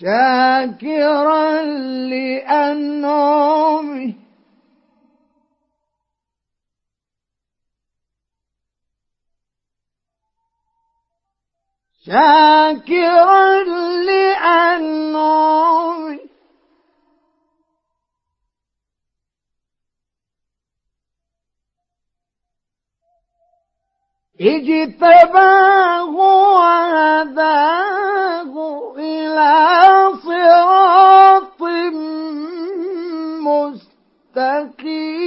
[0.00, 1.62] شاكرا
[2.12, 3.44] لأنعمه
[12.06, 13.64] شاكرا
[14.04, 15.54] لأنعمه
[24.40, 26.10] اجتباه
[26.56, 27.74] وهداه
[28.98, 29.54] إلى
[30.24, 31.62] صراط
[34.36, 35.24] مستقيم.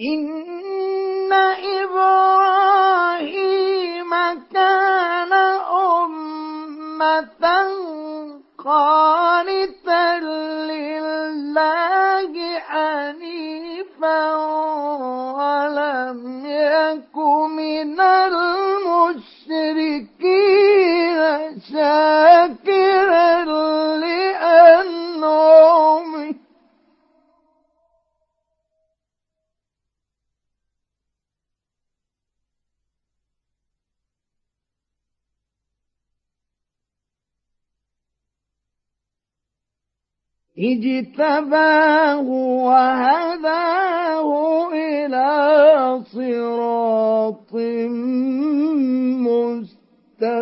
[0.00, 1.32] إن
[2.80, 4.10] إبراهيم
[4.54, 5.32] كان
[6.02, 7.44] أمة
[8.58, 14.34] قانتا لله حنيفا
[15.36, 17.16] ولم يك
[17.56, 18.00] من
[20.40, 23.44] المشركين شاكرا
[23.96, 25.24] لأنعمه
[40.60, 42.20] اجتباه
[42.66, 44.30] وهداه
[44.72, 45.30] إلى
[46.04, 47.54] صراط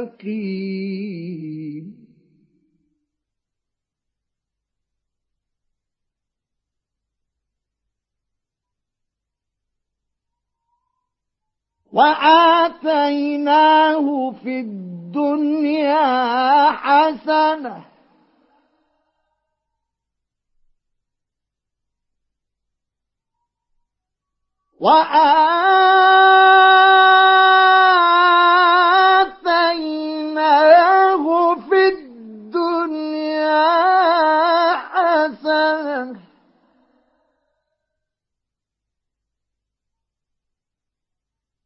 [0.08, 0.88] مستقيم.
[11.92, 13.26] وآتيناه
[14.30, 16.00] في الدنيا
[16.70, 17.97] حسنة
[29.88, 31.24] وآتيناه
[31.54, 33.58] في الدنيا
[34.76, 36.20] حسنة.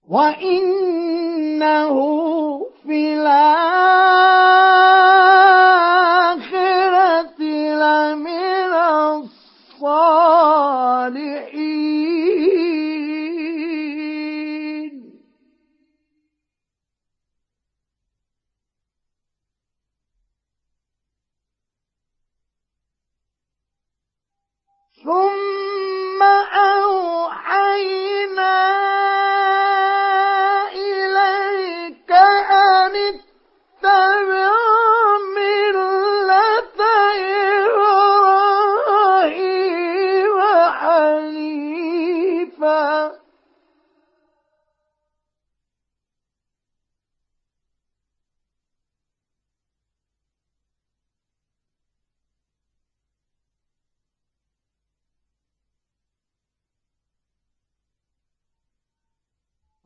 [0.08, 1.96] وإنه
[2.82, 4.51] في الآخرة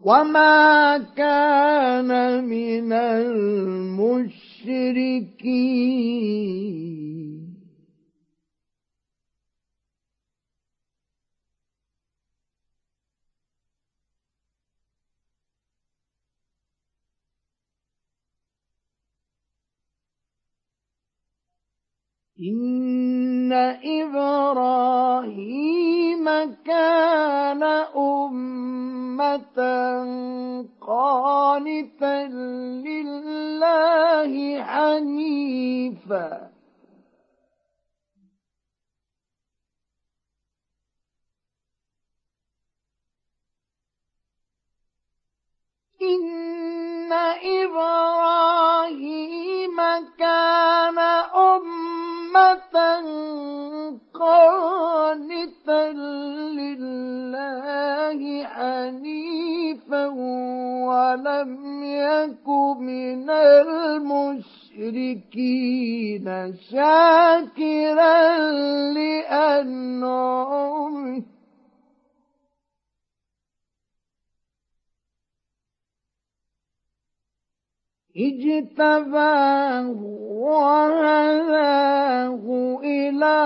[0.07, 2.11] وما كان
[2.45, 4.27] من المشركين
[22.41, 23.53] إن
[23.85, 24.45] إبراهيم
[26.65, 27.63] كان
[27.97, 29.59] أمة
[30.81, 32.29] قانتا
[32.85, 34.33] لله
[34.63, 36.51] حنيفا.
[46.03, 47.77] إن إبراهيم
[50.19, 52.16] كان أمة
[54.15, 55.93] قانتا
[56.59, 60.07] لله حنيفا
[60.87, 61.51] ولم
[61.85, 62.49] يك
[62.81, 63.31] من
[64.77, 66.27] المشركين
[66.71, 68.39] شاكرا
[68.93, 70.57] لأنعمه
[78.19, 80.01] اجتباه
[80.47, 82.45] وهداه
[82.85, 83.39] إلى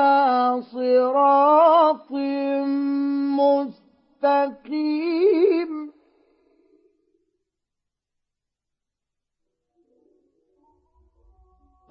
[0.63, 2.13] صراط
[4.21, 5.91] مستقيم.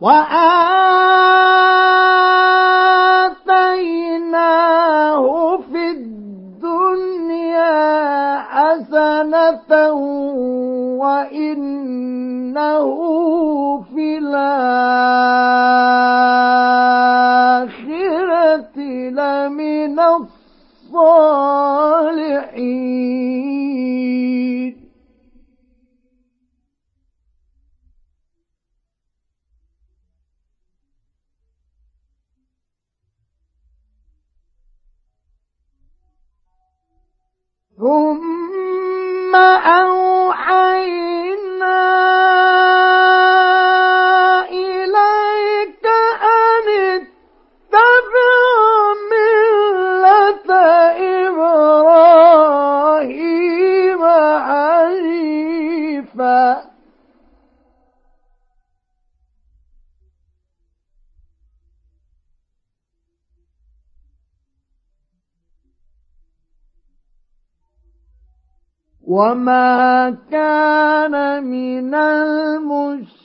[0.01, 0.39] وآتيناه
[8.80, 9.91] حسنة
[11.03, 12.88] وإنه
[13.81, 14.80] في الآخرة
[19.10, 21.19] لمن الصالحين.
[37.80, 38.38] ثم
[39.35, 40.89] أوحينا
[69.10, 73.19] وما كان من المشركين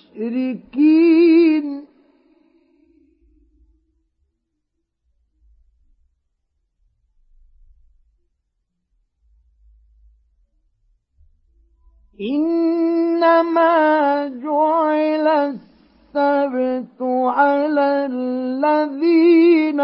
[12.95, 19.81] إنما جعل السبت على الذين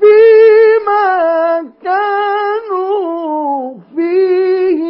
[0.00, 4.82] فيما كانوا فيه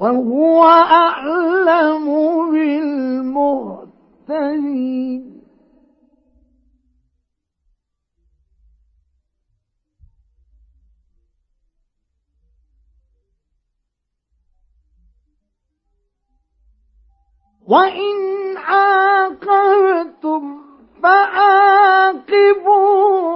[0.00, 2.06] وهو أعلم
[2.52, 3.89] بالمهتدين
[17.70, 20.42] وإن عاقبتم
[21.02, 22.50] فعاقبوا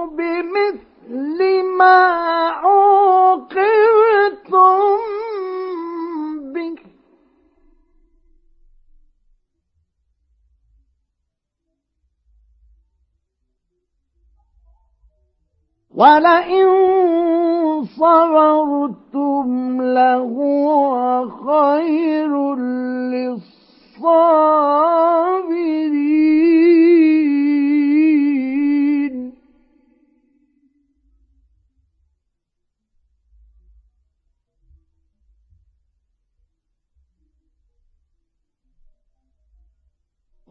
[0.05, 1.99] بمثل ما
[2.63, 3.65] عوقبتم
[6.53, 6.84] به.
[15.97, 16.67] ولئن
[17.85, 22.55] صبرتم لهو خير
[23.15, 23.55] للصبر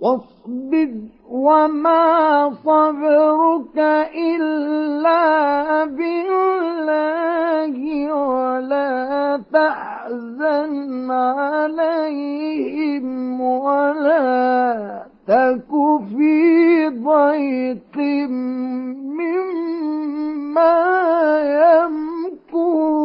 [0.04, 0.90] واصبر
[1.30, 3.78] وما صبرك
[4.14, 7.74] إلا بالله
[8.12, 13.06] ولا تحزن عليهم
[13.40, 15.70] ولا تك
[16.16, 17.96] في ضيق
[19.18, 20.76] مما
[21.64, 23.04] يمكون